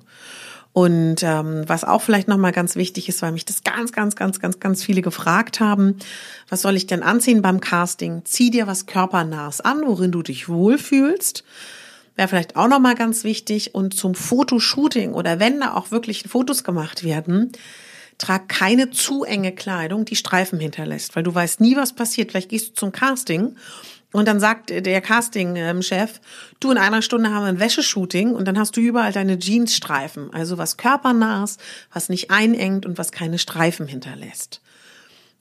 Und 0.72 1.22
ähm, 1.24 1.64
was 1.66 1.82
auch 1.82 2.00
vielleicht 2.00 2.28
nochmal 2.28 2.52
ganz 2.52 2.76
wichtig 2.76 3.08
ist, 3.08 3.22
weil 3.22 3.32
mich 3.32 3.44
das 3.44 3.64
ganz, 3.64 3.92
ganz, 3.92 4.14
ganz, 4.14 4.38
ganz, 4.38 4.60
ganz 4.60 4.84
viele 4.84 5.02
gefragt 5.02 5.58
haben, 5.58 5.96
was 6.48 6.62
soll 6.62 6.76
ich 6.76 6.86
denn 6.86 7.02
anziehen 7.02 7.42
beim 7.42 7.60
Casting? 7.60 8.22
Zieh 8.24 8.50
dir 8.50 8.68
was 8.68 8.86
körpernahes 8.86 9.60
an, 9.60 9.82
worin 9.84 10.12
du 10.12 10.22
dich 10.22 10.48
wohlfühlst. 10.48 11.42
Wäre 12.14 12.28
vielleicht 12.28 12.54
auch 12.54 12.68
nochmal 12.68 12.94
ganz 12.94 13.24
wichtig. 13.24 13.74
Und 13.74 13.94
zum 13.94 14.14
Fotoshooting 14.14 15.12
oder 15.12 15.40
wenn 15.40 15.58
da 15.58 15.74
auch 15.74 15.90
wirklich 15.90 16.24
Fotos 16.28 16.62
gemacht 16.62 17.02
werden, 17.02 17.50
trag 18.18 18.48
keine 18.48 18.90
zu 18.90 19.24
enge 19.24 19.52
Kleidung, 19.52 20.04
die 20.04 20.16
Streifen 20.16 20.60
hinterlässt, 20.60 21.16
weil 21.16 21.22
du 21.24 21.34
weißt 21.34 21.60
nie, 21.60 21.76
was 21.76 21.94
passiert. 21.94 22.30
Vielleicht 22.30 22.50
gehst 22.50 22.68
du 22.68 22.74
zum 22.74 22.92
Casting 22.92 23.56
und 24.12 24.26
dann 24.26 24.40
sagt 24.40 24.70
der 24.70 25.00
Casting-Chef, 25.00 26.20
du 26.58 26.70
in 26.70 26.78
einer 26.78 27.02
Stunde 27.02 27.30
haben 27.30 27.44
wir 27.44 27.48
ein 27.48 27.60
Wäscheshooting 27.60 28.34
und 28.34 28.46
dann 28.46 28.58
hast 28.58 28.76
du 28.76 28.80
überall 28.80 29.12
deine 29.12 29.38
Jeansstreifen. 29.38 30.32
Also 30.32 30.58
was 30.58 30.76
körpernahes, 30.76 31.58
was 31.92 32.08
nicht 32.08 32.30
einengt 32.30 32.86
und 32.86 32.98
was 32.98 33.12
keine 33.12 33.38
Streifen 33.38 33.86
hinterlässt. 33.86 34.60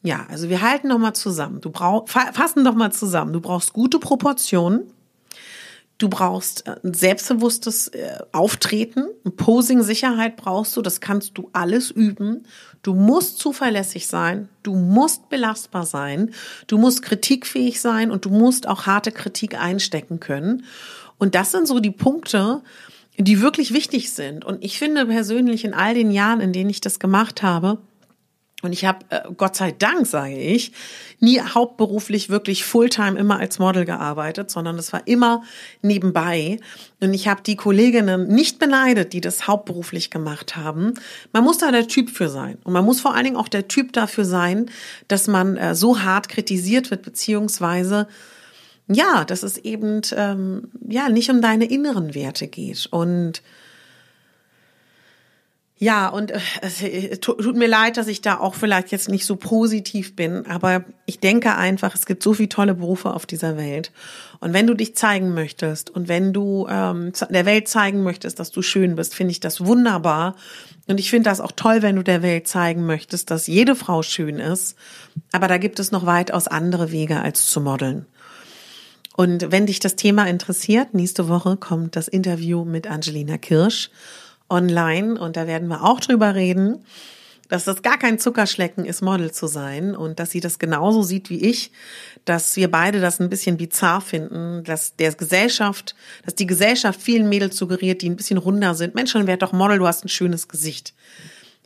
Ja, 0.03 0.25
also 0.29 0.49
wir 0.49 0.61
halten 0.61 0.87
noch 0.87 0.99
mal 0.99 1.13
zusammen. 1.13 1.61
Du 1.61 1.71
brauchst, 1.71 2.13
fassen 2.13 2.63
doch 2.63 2.75
mal 2.75 2.91
zusammen. 2.91 3.33
Du 3.33 3.41
brauchst 3.41 3.73
gute 3.73 3.99
Proportionen. 3.99 4.93
Du 5.99 6.07
brauchst 6.07 6.65
äh, 6.65 6.77
ein 6.83 6.95
selbstbewusstes 6.95 7.89
äh, 7.89 8.17
Auftreten, 8.31 9.05
Posing-Sicherheit 9.35 10.37
brauchst 10.37 10.75
du, 10.75 10.81
das 10.81 11.01
kannst 11.01 11.37
du 11.37 11.49
alles 11.53 11.91
üben. 11.91 12.47
Du 12.81 12.95
musst 12.95 13.37
zuverlässig 13.37 14.07
sein, 14.07 14.49
du 14.63 14.73
musst 14.73 15.29
belastbar 15.29 15.85
sein, 15.85 16.31
du 16.67 16.77
musst 16.77 17.03
kritikfähig 17.03 17.81
sein 17.81 18.09
und 18.09 18.25
du 18.25 18.29
musst 18.29 18.67
auch 18.67 18.85
harte 18.85 19.11
Kritik 19.11 19.59
einstecken 19.59 20.19
können. 20.19 20.63
Und 21.17 21.35
das 21.35 21.51
sind 21.51 21.67
so 21.67 21.79
die 21.79 21.91
Punkte, 21.91 22.61
die 23.17 23.41
wirklich 23.41 23.73
wichtig 23.73 24.11
sind. 24.11 24.45
Und 24.45 24.63
ich 24.63 24.79
finde 24.79 25.05
persönlich 25.05 25.65
in 25.65 25.73
all 25.73 25.93
den 25.93 26.11
Jahren, 26.11 26.39
in 26.39 26.53
denen 26.53 26.69
ich 26.69 26.79
das 26.79 26.99
gemacht 26.99 27.43
habe, 27.43 27.79
und 28.61 28.73
ich 28.73 28.85
habe, 28.85 29.05
äh, 29.09 29.21
Gott 29.37 29.55
sei 29.55 29.71
Dank, 29.71 30.05
sage 30.05 30.37
ich, 30.37 30.73
nie 31.19 31.39
hauptberuflich 31.39 32.29
wirklich 32.29 32.65
Fulltime 32.65 33.17
immer 33.17 33.39
als 33.39 33.57
Model 33.57 33.85
gearbeitet, 33.85 34.51
sondern 34.51 34.77
es 34.77 34.91
war 34.91 35.07
immer 35.07 35.43
nebenbei. 35.81 36.59
Und 36.99 37.13
ich 37.13 37.27
habe 37.27 37.41
die 37.41 37.55
Kolleginnen 37.55 38.27
nicht 38.27 38.59
beneidet, 38.59 39.13
die 39.13 39.21
das 39.21 39.47
hauptberuflich 39.47 40.09
gemacht 40.09 40.57
haben. 40.57 40.95
Man 41.31 41.43
muss 41.43 41.59
da 41.59 41.71
der 41.71 41.87
Typ 41.87 42.09
für 42.09 42.27
sein. 42.27 42.57
Und 42.63 42.73
man 42.73 42.83
muss 42.83 42.99
vor 42.99 43.15
allen 43.15 43.23
Dingen 43.23 43.37
auch 43.37 43.47
der 43.47 43.69
Typ 43.69 43.93
dafür 43.93 44.25
sein, 44.25 44.69
dass 45.07 45.27
man 45.27 45.55
äh, 45.55 45.73
so 45.75 46.01
hart 46.01 46.27
kritisiert 46.27 46.91
wird, 46.91 47.03
beziehungsweise 47.03 48.07
ja, 48.91 49.23
dass 49.23 49.43
es 49.43 49.57
eben 49.57 50.01
ähm, 50.15 50.69
ja 50.87 51.09
nicht 51.09 51.29
um 51.29 51.41
deine 51.41 51.65
inneren 51.65 52.15
Werte 52.15 52.47
geht. 52.47 52.87
Und 52.87 53.41
ja, 55.81 56.09
und 56.09 56.31
äh, 56.31 56.39
es 56.61 56.81
äh, 56.81 57.17
tut 57.17 57.55
mir 57.55 57.67
leid, 57.67 57.95
dass 57.95 58.07
ich 58.07 58.19
da 58.19 58.37
auch 58.37 58.53
vielleicht 58.53 58.91
jetzt 58.91 59.07
nicht 59.07 59.25
so 59.25 59.37
positiv 59.37 60.13
bin, 60.13 60.45
aber 60.45 60.83
ich 61.05 61.21
denke 61.21 61.55
einfach, 61.55 61.95
es 61.95 62.05
gibt 62.05 62.21
so 62.21 62.33
viele 62.33 62.49
tolle 62.49 62.75
Berufe 62.75 63.13
auf 63.13 63.25
dieser 63.25 63.55
Welt. 63.55 63.93
Und 64.41 64.51
wenn 64.51 64.67
du 64.67 64.73
dich 64.73 64.95
zeigen 64.97 65.33
möchtest 65.33 65.89
und 65.89 66.09
wenn 66.09 66.33
du 66.33 66.67
ähm, 66.69 67.13
der 67.29 67.45
Welt 67.45 67.69
zeigen 67.69 68.03
möchtest, 68.03 68.39
dass 68.39 68.51
du 68.51 68.61
schön 68.61 68.97
bist, 68.97 69.15
finde 69.15 69.31
ich 69.31 69.39
das 69.39 69.65
wunderbar. 69.65 70.35
Und 70.87 70.99
ich 70.99 71.09
finde 71.09 71.29
das 71.29 71.39
auch 71.39 71.53
toll, 71.53 71.81
wenn 71.81 71.95
du 71.95 72.03
der 72.03 72.21
Welt 72.21 72.49
zeigen 72.49 72.85
möchtest, 72.85 73.31
dass 73.31 73.47
jede 73.47 73.75
Frau 73.75 74.01
schön 74.01 74.37
ist. 74.39 74.75
Aber 75.31 75.47
da 75.47 75.57
gibt 75.57 75.79
es 75.79 75.91
noch 75.91 76.05
weitaus 76.05 76.47
andere 76.47 76.91
Wege 76.91 77.21
als 77.21 77.47
zu 77.47 77.61
modeln. 77.61 78.05
Und 79.15 79.51
wenn 79.51 79.65
dich 79.65 79.79
das 79.79 79.95
Thema 79.95 80.27
interessiert, 80.27 80.93
nächste 80.93 81.29
Woche 81.29 81.55
kommt 81.55 81.95
das 81.95 82.09
Interview 82.09 82.65
mit 82.65 82.87
Angelina 82.87 83.37
Kirsch 83.37 83.91
online 84.49 85.19
und 85.19 85.37
da 85.37 85.47
werden 85.47 85.67
wir 85.67 85.83
auch 85.83 85.99
drüber 85.99 86.35
reden, 86.35 86.83
dass 87.49 87.65
das 87.65 87.81
gar 87.81 87.97
kein 87.97 88.19
Zuckerschlecken 88.19 88.85
ist, 88.85 89.01
Model 89.01 89.31
zu 89.31 89.47
sein 89.47 89.95
und 89.95 90.19
dass 90.19 90.31
sie 90.31 90.39
das 90.39 90.59
genauso 90.59 91.01
sieht 91.01 91.29
wie 91.29 91.43
ich, 91.49 91.71
dass 92.23 92.55
wir 92.55 92.69
beide 92.69 93.01
das 93.01 93.19
ein 93.19 93.29
bisschen 93.29 93.57
bizarr 93.57 94.01
finden, 94.01 94.63
dass 94.63 94.95
der 94.95 95.13
Gesellschaft, 95.13 95.95
dass 96.23 96.35
die 96.35 96.45
Gesellschaft 96.45 97.01
vielen 97.01 97.27
Mädels 97.27 97.57
suggeriert, 97.57 98.03
die 98.03 98.09
ein 98.09 98.15
bisschen 98.15 98.37
runder 98.37 98.75
sind. 98.75 98.93
Mensch, 98.93 99.13
dann 99.13 99.27
werd 99.27 99.41
doch 99.41 99.51
Model, 99.51 99.79
du 99.79 99.87
hast 99.87 100.05
ein 100.05 100.09
schönes 100.09 100.47
Gesicht. 100.47 100.93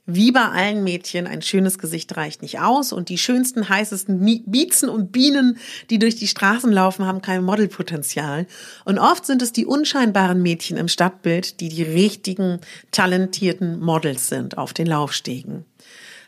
Wie 0.06 0.34
bei 0.34 0.44
allen 0.44 0.84
Mädchen, 0.84 1.28
ein 1.28 1.42
schönes 1.42 1.80
Gesicht 1.80 2.18
reicht 2.18 2.42
nicht 2.42 2.60
aus 2.60 2.92
und 2.92 3.08
die 3.08 3.18
schönsten, 3.18 3.70
heißesten 3.70 4.44
Biezen 4.48 4.90
und 4.90 5.14
Bienen, 5.14 5.58
die 5.90 5.98
durch 5.98 6.18
die 6.18 6.28
Straßen 6.28 6.74
laufen, 6.74 7.06
haben 7.06 7.22
kein 7.22 7.42
Modelpotenzial. 7.42 8.46
Und 8.84 9.00
oft 9.00 9.26
sind 9.26 9.42
es 9.42 9.54
die 9.54 9.66
unscheinbaren 9.66 10.42
Mädchen 10.42 10.76
im 10.76 10.90
Stadtbild, 10.90 11.62
die 11.62 11.70
die 11.70 11.84
richtigen, 11.84 12.60
talentierten 12.92 13.80
Models 13.80 14.28
sind 14.28 14.58
auf 14.58 14.74
den 14.74 14.88
Laufstegen. 14.88 15.64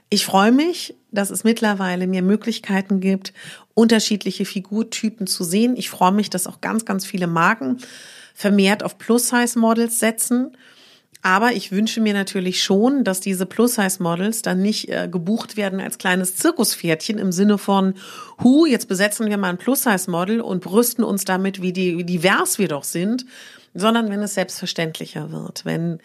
Ich 0.10 0.26
freue 0.26 0.54
mich, 0.54 0.96
dass 1.12 1.30
es 1.30 1.44
mittlerweile 1.44 2.08
mir 2.08 2.22
Möglichkeiten 2.22 3.02
gibt, 3.02 3.34
unterschiedliche 3.74 4.46
Figurtypen 4.46 5.28
zu 5.28 5.44
sehen. 5.44 5.76
Ich 5.76 5.90
freue 5.90 6.14
mich, 6.14 6.30
dass 6.30 6.48
auch 6.48 6.62
ganz, 6.62 6.86
ganz 6.86 7.06
viele 7.06 7.28
Marken 7.28 7.80
vermehrt 8.34 8.84
auf 8.84 8.98
Plus-Size-Models 8.98 10.00
setzen 10.00 10.56
aber 11.26 11.54
ich 11.54 11.72
wünsche 11.72 12.02
mir 12.02 12.14
natürlich 12.14 12.62
schon, 12.62 13.04
dass 13.04 13.20
diese 13.20 13.48
Plus-Size-Models 13.48 14.44
dann 14.44 14.62
nicht 14.62 14.90
äh, 14.90 15.08
gebucht 15.12 15.58
werden 15.58 15.80
als 15.80 15.98
kleines 15.98 16.36
Zirkuspferdchen 16.36 17.18
im 17.18 17.32
Sinne 17.32 17.58
von, 17.58 17.96
hu, 18.44 18.68
jetzt 18.68 18.88
besetzen 18.88 19.26
wir 19.26 19.38
mal 19.40 19.50
ein 19.50 19.58
Plus-Size-Model 19.58 20.40
und 20.40 20.62
brüsten 20.62 21.04
uns 21.04 21.26
damit, 21.26 21.64
wie, 21.64 21.74
die, 21.74 21.98
wie 21.98 22.04
divers 22.04 22.60
wir 22.60 22.68
doch 22.68 22.84
sind, 22.84 23.26
sondern 23.74 24.12
wenn 24.12 24.22
es 24.22 24.36
selbstverständlicher 24.36 25.32
wird, 25.32 25.66
wenn 25.66 25.98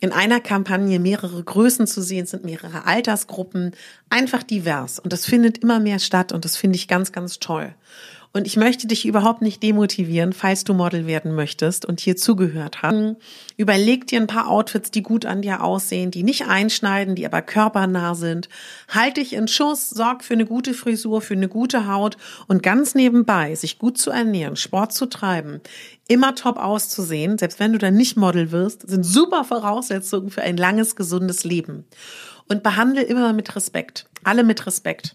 in 0.00 0.12
einer 0.12 0.40
Kampagne 0.40 0.98
mehrere 0.98 1.44
Größen 1.44 1.86
zu 1.86 2.00
sehen 2.00 2.24
sind, 2.24 2.46
mehrere 2.46 2.86
Altersgruppen, 2.86 3.72
einfach 4.08 4.42
divers. 4.42 4.98
Und 4.98 5.12
das 5.12 5.26
findet 5.26 5.58
immer 5.58 5.78
mehr 5.78 5.98
statt 5.98 6.32
und 6.32 6.46
das 6.46 6.56
finde 6.56 6.76
ich 6.76 6.88
ganz, 6.88 7.12
ganz 7.12 7.38
toll. 7.38 7.74
Und 8.36 8.48
ich 8.48 8.56
möchte 8.56 8.88
dich 8.88 9.06
überhaupt 9.06 9.42
nicht 9.42 9.62
demotivieren, 9.62 10.32
falls 10.32 10.64
du 10.64 10.74
Model 10.74 11.06
werden 11.06 11.36
möchtest 11.36 11.86
und 11.86 12.00
hier 12.00 12.16
zugehört 12.16 12.82
hast. 12.82 13.14
Überleg 13.56 14.08
dir 14.08 14.20
ein 14.20 14.26
paar 14.26 14.50
Outfits, 14.50 14.90
die 14.90 15.04
gut 15.04 15.24
an 15.24 15.40
dir 15.40 15.62
aussehen, 15.62 16.10
die 16.10 16.24
nicht 16.24 16.48
einschneiden, 16.48 17.14
die 17.14 17.26
aber 17.26 17.42
körpernah 17.42 18.16
sind. 18.16 18.48
Halt 18.88 19.18
dich 19.18 19.34
in 19.34 19.46
Schuss, 19.46 19.88
sorg 19.88 20.24
für 20.24 20.34
eine 20.34 20.46
gute 20.46 20.74
Frisur, 20.74 21.22
für 21.22 21.34
eine 21.34 21.46
gute 21.46 21.86
Haut 21.86 22.16
und 22.48 22.64
ganz 22.64 22.96
nebenbei 22.96 23.54
sich 23.54 23.78
gut 23.78 23.98
zu 23.98 24.10
ernähren, 24.10 24.56
Sport 24.56 24.92
zu 24.92 25.06
treiben, 25.06 25.60
immer 26.08 26.34
top 26.34 26.56
auszusehen, 26.56 27.38
selbst 27.38 27.60
wenn 27.60 27.72
du 27.72 27.78
dann 27.78 27.94
nicht 27.94 28.16
Model 28.16 28.50
wirst, 28.50 28.88
sind 28.88 29.04
super 29.04 29.44
Voraussetzungen 29.44 30.30
für 30.30 30.42
ein 30.42 30.56
langes, 30.56 30.96
gesundes 30.96 31.44
Leben. 31.44 31.84
Und 32.48 32.64
behandle 32.64 33.02
immer 33.02 33.32
mit 33.32 33.54
Respekt. 33.54 34.06
Alle 34.24 34.42
mit 34.42 34.66
Respekt. 34.66 35.14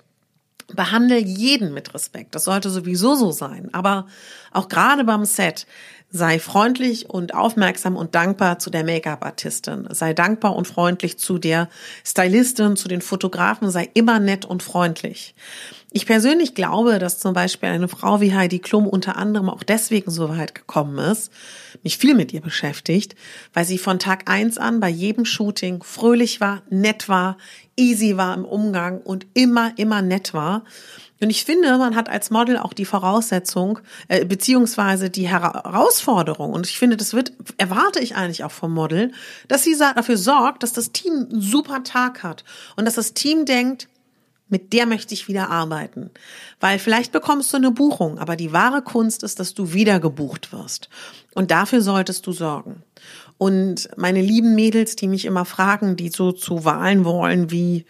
Behandle 0.75 1.19
jeden 1.19 1.73
mit 1.73 1.93
Respekt. 1.93 2.35
Das 2.35 2.45
sollte 2.45 2.69
sowieso 2.69 3.15
so 3.15 3.31
sein. 3.31 3.69
Aber 3.73 4.07
auch 4.51 4.69
gerade 4.69 5.03
beim 5.03 5.25
Set 5.25 5.67
sei 6.11 6.39
freundlich 6.39 7.09
und 7.09 7.35
aufmerksam 7.35 7.95
und 7.95 8.15
dankbar 8.15 8.59
zu 8.59 8.69
der 8.69 8.83
Make-up-Artistin. 8.83 9.87
Sei 9.91 10.13
dankbar 10.13 10.55
und 10.55 10.67
freundlich 10.67 11.19
zu 11.19 11.37
der 11.37 11.69
Stylistin, 12.03 12.75
zu 12.75 12.87
den 12.87 13.01
Fotografen. 13.01 13.69
Sei 13.69 13.89
immer 13.93 14.19
nett 14.19 14.45
und 14.45 14.63
freundlich. 14.63 15.35
Ich 15.91 16.05
persönlich 16.05 16.53
glaube, 16.53 16.99
dass 16.99 17.17
zum 17.17 17.33
Beispiel 17.33 17.69
eine 17.69 17.87
Frau 17.87 18.21
wie 18.21 18.35
Heidi 18.35 18.59
Klum 18.59 18.87
unter 18.87 19.15
anderem 19.15 19.49
auch 19.49 19.63
deswegen 19.63 20.11
so 20.11 20.29
weit 20.29 20.53
gekommen 20.53 20.99
ist, 20.99 21.31
mich 21.81 21.97
viel 21.97 22.13
mit 22.13 22.31
ihr 22.31 22.41
beschäftigt, 22.41 23.15
weil 23.53 23.65
sie 23.65 23.79
von 23.79 23.97
Tag 23.97 24.29
eins 24.29 24.59
an 24.59 24.79
bei 24.79 24.89
jedem 24.89 25.25
Shooting 25.25 25.81
fröhlich 25.81 26.41
war, 26.41 26.61
nett 26.69 27.09
war, 27.09 27.37
easy 27.75 28.17
war 28.17 28.35
im 28.35 28.45
Umgang 28.45 29.01
und 29.01 29.25
immer, 29.33 29.71
immer 29.77 30.03
nett 30.03 30.35
war. 30.35 30.63
Und 31.21 31.31
ich 31.31 31.43
finde, 31.43 31.75
man 31.79 31.95
hat 31.95 32.07
als 32.07 32.29
Model 32.29 32.57
auch 32.57 32.73
die 32.73 32.85
Voraussetzung, 32.85 33.79
äh, 34.09 34.25
beziehungsweise 34.25 35.09
die 35.09 35.27
Herausforderung, 35.27 36.53
und 36.53 36.67
ich 36.67 36.77
finde, 36.77 36.97
das 36.97 37.13
wird, 37.13 37.33
erwarte 37.57 37.99
ich 37.99 38.15
eigentlich 38.15 38.43
auch 38.43 38.51
vom 38.51 38.73
Model, 38.73 39.11
dass 39.47 39.63
sie 39.63 39.75
dafür 39.77 40.17
sorgt, 40.17 40.61
dass 40.61 40.71
das 40.71 40.91
Team 40.91 41.27
einen 41.29 41.41
super 41.41 41.83
Tag 41.83 42.21
hat 42.21 42.43
und 42.75 42.85
dass 42.85 42.95
das 42.95 43.15
Team 43.15 43.45
denkt, 43.45 43.89
mit 44.49 44.73
der 44.73 44.85
möchte 44.85 45.13
ich 45.13 45.27
wieder 45.27 45.49
arbeiten. 45.49 46.09
Weil 46.59 46.79
vielleicht 46.79 47.11
bekommst 47.11 47.53
du 47.53 47.57
eine 47.57 47.71
Buchung, 47.71 48.17
aber 48.19 48.35
die 48.35 48.51
wahre 48.51 48.81
Kunst 48.81 49.23
ist, 49.23 49.39
dass 49.39 49.53
du 49.53 49.73
wieder 49.73 49.99
gebucht 49.99 50.51
wirst. 50.51 50.89
Und 51.35 51.51
dafür 51.51 51.81
solltest 51.81 52.27
du 52.27 52.31
sorgen. 52.31 52.83
Und 53.37 53.89
meine 53.95 54.21
lieben 54.21 54.55
Mädels, 54.55 54.95
die 54.95 55.07
mich 55.07 55.25
immer 55.25 55.45
fragen, 55.45 55.95
die 55.95 56.09
so 56.09 56.31
zu 56.31 56.65
Wahlen 56.65 57.05
wollen, 57.05 57.51
wie 57.51 57.85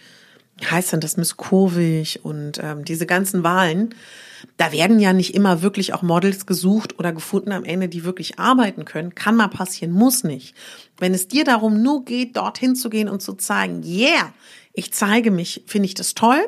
heißt 0.69 0.93
denn 0.93 0.99
das 0.99 1.17
Miss 1.17 1.37
Kurvig 1.37 2.23
und 2.23 2.59
ähm, 2.61 2.83
diese 2.85 3.05
ganzen 3.05 3.43
Wahlen, 3.43 3.95
da 4.57 4.71
werden 4.71 4.99
ja 4.99 5.13
nicht 5.13 5.35
immer 5.35 5.61
wirklich 5.61 5.93
auch 5.93 6.01
Models 6.01 6.45
gesucht 6.45 6.97
oder 6.99 7.11
gefunden 7.11 7.51
am 7.51 7.63
Ende, 7.63 7.89
die 7.89 8.03
wirklich 8.03 8.39
arbeiten 8.39 8.85
können. 8.85 9.15
Kann 9.15 9.35
mal 9.35 9.47
passieren, 9.47 9.91
muss 9.91 10.23
nicht. 10.23 10.55
Wenn 10.97 11.13
es 11.13 11.27
dir 11.27 11.43
darum 11.43 11.81
nur 11.81 12.05
geht, 12.05 12.37
dorthin 12.37 12.75
zu 12.75 12.89
gehen 12.89 13.09
und 13.09 13.21
zu 13.21 13.33
zeigen, 13.33 13.83
yeah, 13.83 14.33
ich 14.73 14.93
zeige 14.93 15.31
mich, 15.31 15.63
finde 15.67 15.87
ich 15.87 15.93
das 15.93 16.15
toll. 16.15 16.47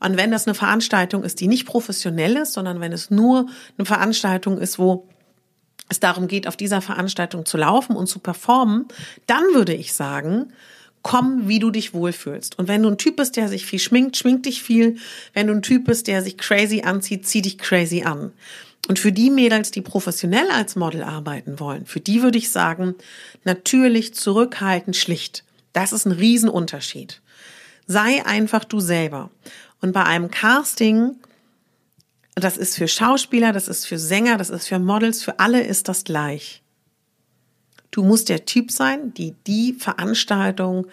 Und 0.00 0.16
wenn 0.16 0.30
das 0.30 0.46
eine 0.46 0.54
Veranstaltung 0.54 1.22
ist, 1.24 1.40
die 1.40 1.48
nicht 1.48 1.66
professionell 1.66 2.36
ist, 2.36 2.54
sondern 2.54 2.80
wenn 2.80 2.92
es 2.92 3.10
nur 3.10 3.46
eine 3.76 3.84
Veranstaltung 3.84 4.58
ist, 4.58 4.78
wo 4.78 5.06
es 5.88 6.00
darum 6.00 6.28
geht, 6.28 6.46
auf 6.46 6.56
dieser 6.56 6.80
Veranstaltung 6.80 7.44
zu 7.44 7.56
laufen 7.58 7.96
und 7.96 8.06
zu 8.06 8.20
performen, 8.20 8.86
dann 9.26 9.42
würde 9.52 9.74
ich 9.74 9.92
sagen, 9.92 10.52
komm, 11.02 11.48
wie 11.48 11.58
du 11.58 11.70
dich 11.70 11.94
wohlfühlst. 11.94 12.58
Und 12.58 12.68
wenn 12.68 12.82
du 12.82 12.90
ein 12.90 12.98
Typ 12.98 13.16
bist, 13.16 13.36
der 13.36 13.48
sich 13.48 13.64
viel 13.64 13.78
schminkt, 13.78 14.16
schmink 14.16 14.42
dich 14.42 14.62
viel. 14.62 14.96
Wenn 15.32 15.46
du 15.46 15.54
ein 15.54 15.62
Typ 15.62 15.86
bist, 15.86 16.06
der 16.06 16.22
sich 16.22 16.36
crazy 16.36 16.82
anzieht, 16.82 17.26
zieh 17.26 17.42
dich 17.42 17.58
crazy 17.58 18.02
an. 18.02 18.32
Und 18.88 18.98
für 18.98 19.12
die 19.12 19.30
Mädels, 19.30 19.70
die 19.70 19.82
professionell 19.82 20.50
als 20.50 20.76
Model 20.76 21.02
arbeiten 21.02 21.60
wollen, 21.60 21.86
für 21.86 22.00
die 22.00 22.22
würde 22.22 22.38
ich 22.38 22.50
sagen, 22.50 22.94
natürlich 23.44 24.14
zurückhaltend, 24.14 24.96
schlicht. 24.96 25.44
Das 25.72 25.92
ist 25.92 26.06
ein 26.06 26.12
Riesenunterschied. 26.12 27.20
Sei 27.86 28.24
einfach 28.24 28.64
du 28.64 28.80
selber. 28.80 29.30
Und 29.80 29.92
bei 29.92 30.04
einem 30.04 30.30
Casting, 30.30 31.16
das 32.34 32.56
ist 32.56 32.76
für 32.76 32.88
Schauspieler, 32.88 33.52
das 33.52 33.68
ist 33.68 33.86
für 33.86 33.98
Sänger, 33.98 34.36
das 34.36 34.50
ist 34.50 34.66
für 34.66 34.78
Models, 34.78 35.22
für 35.22 35.38
alle 35.38 35.62
ist 35.62 35.88
das 35.88 36.04
gleich. 36.04 36.62
Du 37.90 38.02
musst 38.02 38.28
der 38.28 38.44
Typ 38.44 38.70
sein, 38.70 39.12
die 39.14 39.34
die 39.46 39.72
Veranstaltung, 39.74 40.86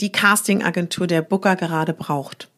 die 0.00 0.12
Castingagentur 0.12 1.06
der 1.06 1.22
Booker 1.22 1.56
gerade 1.56 1.94
braucht. 1.94 2.48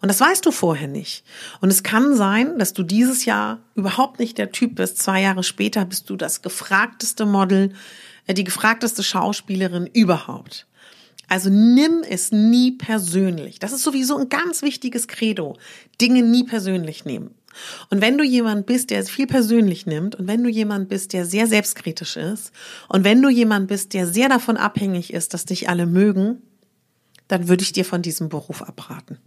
Und 0.00 0.08
das 0.08 0.20
weißt 0.20 0.44
du 0.44 0.50
vorher 0.50 0.88
nicht. 0.88 1.24
Und 1.60 1.70
es 1.70 1.82
kann 1.82 2.16
sein, 2.16 2.58
dass 2.58 2.72
du 2.72 2.82
dieses 2.82 3.24
Jahr 3.24 3.60
überhaupt 3.74 4.18
nicht 4.18 4.38
der 4.38 4.52
Typ 4.52 4.76
bist. 4.76 4.98
Zwei 4.98 5.22
Jahre 5.22 5.42
später 5.42 5.84
bist 5.84 6.08
du 6.10 6.16
das 6.16 6.42
gefragteste 6.42 7.26
Model, 7.26 7.72
äh, 8.26 8.34
die 8.34 8.44
gefragteste 8.44 9.02
Schauspielerin 9.02 9.86
überhaupt. 9.86 10.66
Also 11.28 11.50
nimm 11.50 12.02
es 12.08 12.30
nie 12.30 12.72
persönlich. 12.72 13.58
Das 13.58 13.72
ist 13.72 13.82
sowieso 13.82 14.16
ein 14.16 14.28
ganz 14.28 14.62
wichtiges 14.62 15.08
Credo. 15.08 15.58
Dinge 16.00 16.22
nie 16.22 16.44
persönlich 16.44 17.04
nehmen. 17.04 17.34
Und 17.90 18.00
wenn 18.00 18.18
du 18.18 18.24
jemand 18.24 18.66
bist, 18.66 18.90
der 18.90 19.00
es 19.00 19.10
viel 19.10 19.26
persönlich 19.26 19.86
nimmt 19.86 20.14
und 20.14 20.26
wenn 20.26 20.42
du 20.42 20.50
jemand 20.50 20.88
bist, 20.88 21.12
der 21.12 21.24
sehr 21.24 21.46
selbstkritisch 21.46 22.16
ist 22.16 22.52
und 22.88 23.04
wenn 23.04 23.22
du 23.22 23.28
jemand 23.28 23.68
bist, 23.68 23.94
der 23.94 24.06
sehr 24.06 24.28
davon 24.28 24.56
abhängig 24.56 25.12
ist, 25.12 25.34
dass 25.34 25.44
dich 25.44 25.68
alle 25.68 25.86
mögen, 25.86 26.42
dann 27.28 27.48
würde 27.48 27.62
ich 27.62 27.72
dir 27.72 27.84
von 27.84 28.02
diesem 28.02 28.28
Beruf 28.28 28.62
abraten. 28.62 29.18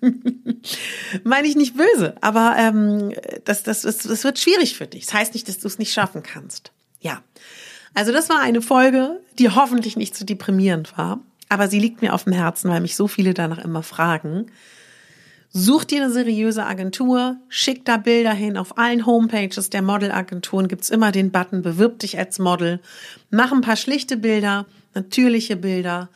Meine 1.24 1.48
ich 1.48 1.56
nicht 1.56 1.76
böse, 1.76 2.16
aber 2.20 2.54
ähm, 2.58 3.12
das, 3.44 3.62
das, 3.62 3.82
das, 3.82 3.98
das 3.98 4.24
wird 4.24 4.38
schwierig 4.38 4.76
für 4.76 4.86
dich. 4.86 5.06
Das 5.06 5.14
heißt 5.14 5.34
nicht, 5.34 5.48
dass 5.48 5.58
du 5.58 5.66
es 5.66 5.78
nicht 5.78 5.92
schaffen 5.92 6.22
kannst. 6.22 6.72
Ja. 7.00 7.22
Also 7.94 8.12
das 8.12 8.28
war 8.28 8.40
eine 8.40 8.60
Folge, 8.60 9.20
die 9.38 9.50
hoffentlich 9.50 9.96
nicht 9.96 10.14
zu 10.14 10.24
deprimierend 10.24 10.96
war. 10.98 11.20
Aber 11.48 11.68
sie 11.68 11.80
liegt 11.80 12.02
mir 12.02 12.12
auf 12.12 12.24
dem 12.24 12.34
Herzen, 12.34 12.70
weil 12.70 12.80
mich 12.80 12.94
so 12.94 13.08
viele 13.08 13.32
danach 13.32 13.58
immer 13.58 13.82
fragen. 13.82 14.50
Such 15.50 15.84
dir 15.84 16.02
eine 16.02 16.12
seriöse 16.12 16.64
Agentur, 16.64 17.36
schick 17.48 17.84
da 17.84 17.96
Bilder 17.96 18.32
hin. 18.32 18.56
Auf 18.56 18.76
allen 18.78 19.06
Homepages 19.06 19.70
der 19.70 19.82
Modelagenturen 19.82 20.68
gibt's 20.68 20.90
immer 20.90 21.10
den 21.10 21.30
Button, 21.30 21.62
bewirb 21.62 21.98
dich 22.00 22.18
als 22.18 22.38
Model. 22.38 22.80
Mach 23.30 23.50
ein 23.52 23.62
paar 23.62 23.76
schlichte 23.76 24.16
Bilder, 24.16 24.66
natürliche 24.94 25.56
Bilder 25.56 26.08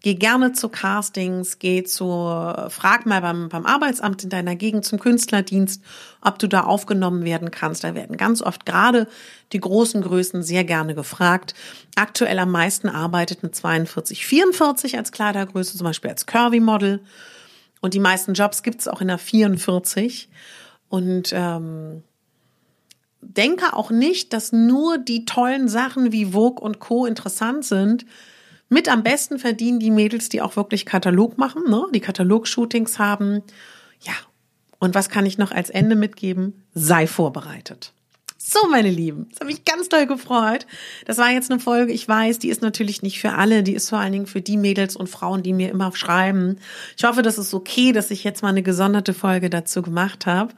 Geh 0.00 0.14
gerne 0.14 0.52
zu 0.52 0.68
Castings, 0.68 1.58
geh 1.58 1.82
zu, 1.82 2.06
frag 2.06 3.04
mal 3.04 3.20
beim, 3.20 3.48
beim 3.48 3.66
Arbeitsamt 3.66 4.22
in 4.22 4.30
deiner 4.30 4.54
Gegend 4.54 4.84
zum 4.84 5.00
Künstlerdienst, 5.00 5.82
ob 6.20 6.38
du 6.38 6.46
da 6.46 6.62
aufgenommen 6.62 7.24
werden 7.24 7.50
kannst. 7.50 7.82
Da 7.82 7.96
werden 7.96 8.16
ganz 8.16 8.40
oft 8.40 8.64
gerade 8.64 9.08
die 9.52 9.58
großen 9.58 10.00
Größen 10.02 10.44
sehr 10.44 10.62
gerne 10.62 10.94
gefragt. 10.94 11.54
Aktuell 11.96 12.38
am 12.38 12.52
meisten 12.52 12.88
arbeitet 12.88 13.40
eine 13.42 13.50
42, 13.50 14.24
44 14.24 14.96
als 14.96 15.10
Kleidergröße, 15.10 15.76
zum 15.76 15.84
Beispiel 15.84 16.10
als 16.10 16.26
Curvy-Model. 16.26 17.00
Und 17.80 17.94
die 17.94 18.00
meisten 18.00 18.34
Jobs 18.34 18.62
gibt's 18.62 18.88
auch 18.88 19.00
in 19.00 19.08
der 19.08 19.18
44. 19.18 20.28
Und 20.88 21.30
ähm, 21.32 22.02
denke 23.20 23.74
auch 23.74 23.90
nicht, 23.90 24.32
dass 24.32 24.52
nur 24.52 24.98
die 24.98 25.24
tollen 25.24 25.68
Sachen 25.68 26.12
wie 26.12 26.26
Vogue 26.26 26.62
und 26.62 26.80
Co. 26.80 27.06
interessant 27.06 27.64
sind, 27.64 28.06
mit 28.68 28.88
am 28.88 29.02
besten 29.02 29.38
verdienen 29.38 29.80
die 29.80 29.90
Mädels, 29.90 30.28
die 30.28 30.42
auch 30.42 30.56
wirklich 30.56 30.84
Katalog 30.84 31.38
machen, 31.38 31.64
ne? 31.68 31.84
die 31.94 32.00
Katalog-Shootings 32.00 32.98
haben. 32.98 33.42
Ja, 34.00 34.12
und 34.78 34.94
was 34.94 35.08
kann 35.08 35.26
ich 35.26 35.38
noch 35.38 35.52
als 35.52 35.70
Ende 35.70 35.96
mitgeben? 35.96 36.64
Sei 36.74 37.06
vorbereitet. 37.06 37.92
So, 38.50 38.66
meine 38.70 38.90
Lieben, 38.90 39.28
das 39.28 39.40
habe 39.40 39.50
ich 39.50 39.66
ganz 39.66 39.90
doll 39.90 40.06
gefreut. 40.06 40.66
Das 41.04 41.18
war 41.18 41.30
jetzt 41.30 41.50
eine 41.50 41.60
Folge, 41.60 41.92
ich 41.92 42.08
weiß, 42.08 42.38
die 42.38 42.48
ist 42.48 42.62
natürlich 42.62 43.02
nicht 43.02 43.20
für 43.20 43.32
alle, 43.32 43.62
die 43.62 43.74
ist 43.74 43.90
vor 43.90 43.98
allen 43.98 44.12
Dingen 44.12 44.26
für 44.26 44.40
die 44.40 44.56
Mädels 44.56 44.96
und 44.96 45.10
Frauen, 45.10 45.42
die 45.42 45.52
mir 45.52 45.68
immer 45.68 45.94
schreiben. 45.94 46.56
Ich 46.96 47.04
hoffe, 47.04 47.20
das 47.20 47.36
ist 47.36 47.52
okay, 47.52 47.92
dass 47.92 48.10
ich 48.10 48.24
jetzt 48.24 48.42
mal 48.42 48.48
eine 48.48 48.62
gesonderte 48.62 49.12
Folge 49.12 49.50
dazu 49.50 49.82
gemacht 49.82 50.24
habe. 50.24 50.54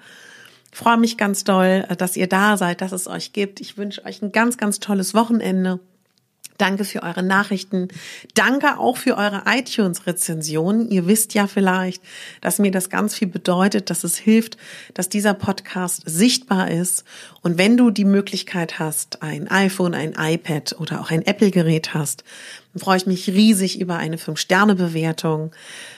Ich 0.70 0.78
freue 0.78 0.98
mich 0.98 1.16
ganz 1.16 1.42
doll, 1.42 1.84
dass 1.98 2.16
ihr 2.16 2.28
da 2.28 2.56
seid, 2.56 2.80
dass 2.80 2.92
es 2.92 3.08
euch 3.08 3.32
gibt. 3.32 3.60
Ich 3.60 3.76
wünsche 3.76 4.04
euch 4.04 4.22
ein 4.22 4.30
ganz, 4.30 4.56
ganz 4.56 4.78
tolles 4.78 5.12
Wochenende. 5.12 5.80
Danke 6.60 6.84
für 6.84 7.02
eure 7.02 7.22
Nachrichten. 7.22 7.88
Danke 8.34 8.78
auch 8.78 8.98
für 8.98 9.16
eure 9.16 9.44
iTunes-Rezensionen. 9.46 10.90
Ihr 10.90 11.06
wisst 11.06 11.32
ja 11.32 11.46
vielleicht, 11.46 12.02
dass 12.42 12.58
mir 12.58 12.70
das 12.70 12.90
ganz 12.90 13.14
viel 13.14 13.28
bedeutet, 13.28 13.88
dass 13.88 14.04
es 14.04 14.18
hilft, 14.18 14.58
dass 14.92 15.08
dieser 15.08 15.32
Podcast 15.32 16.02
sichtbar 16.04 16.70
ist. 16.70 17.04
Und 17.40 17.56
wenn 17.56 17.78
du 17.78 17.90
die 17.90 18.04
Möglichkeit 18.04 18.78
hast, 18.78 19.22
ein 19.22 19.50
iPhone, 19.50 19.94
ein 19.94 20.14
iPad 20.18 20.76
oder 20.78 21.00
auch 21.00 21.10
ein 21.10 21.24
Apple-Gerät 21.24 21.94
hast, 21.94 22.24
dann 22.74 22.80
freue 22.80 22.98
ich 22.98 23.06
mich 23.06 23.28
riesig 23.28 23.80
über 23.80 23.96
eine 23.96 24.16
5-Sterne-Bewertung. 24.16 25.52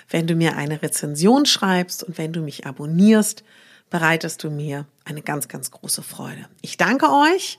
Wenn 0.08 0.28
du 0.28 0.36
mir 0.36 0.56
eine 0.56 0.80
Rezension 0.80 1.44
schreibst 1.44 2.04
und 2.04 2.18
wenn 2.18 2.32
du 2.32 2.40
mich 2.40 2.66
abonnierst, 2.66 3.42
bereitest 3.90 4.44
du 4.44 4.50
mir 4.50 4.86
eine 5.04 5.22
ganz, 5.22 5.48
ganz 5.48 5.72
große 5.72 6.02
Freude. 6.02 6.46
Ich 6.60 6.76
danke 6.76 7.06
euch 7.10 7.58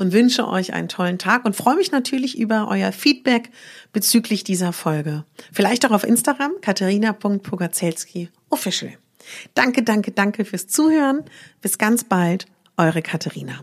und 0.00 0.12
wünsche 0.12 0.48
euch 0.48 0.72
einen 0.72 0.88
tollen 0.88 1.18
Tag 1.18 1.44
und 1.44 1.54
freue 1.54 1.76
mich 1.76 1.92
natürlich 1.92 2.38
über 2.38 2.68
euer 2.68 2.92
Feedback 2.92 3.50
bezüglich 3.92 4.44
dieser 4.44 4.72
Folge. 4.72 5.24
Vielleicht 5.52 5.86
auch 5.86 5.90
auf 5.90 6.04
Instagram, 6.04 6.52
katharina.pogazelski 6.60 8.30
official. 8.48 8.92
Danke, 9.54 9.82
danke, 9.82 10.10
danke 10.12 10.44
fürs 10.44 10.66
Zuhören. 10.66 11.24
Bis 11.60 11.78
ganz 11.78 12.04
bald, 12.04 12.46
eure 12.76 13.02
Katharina. 13.02 13.60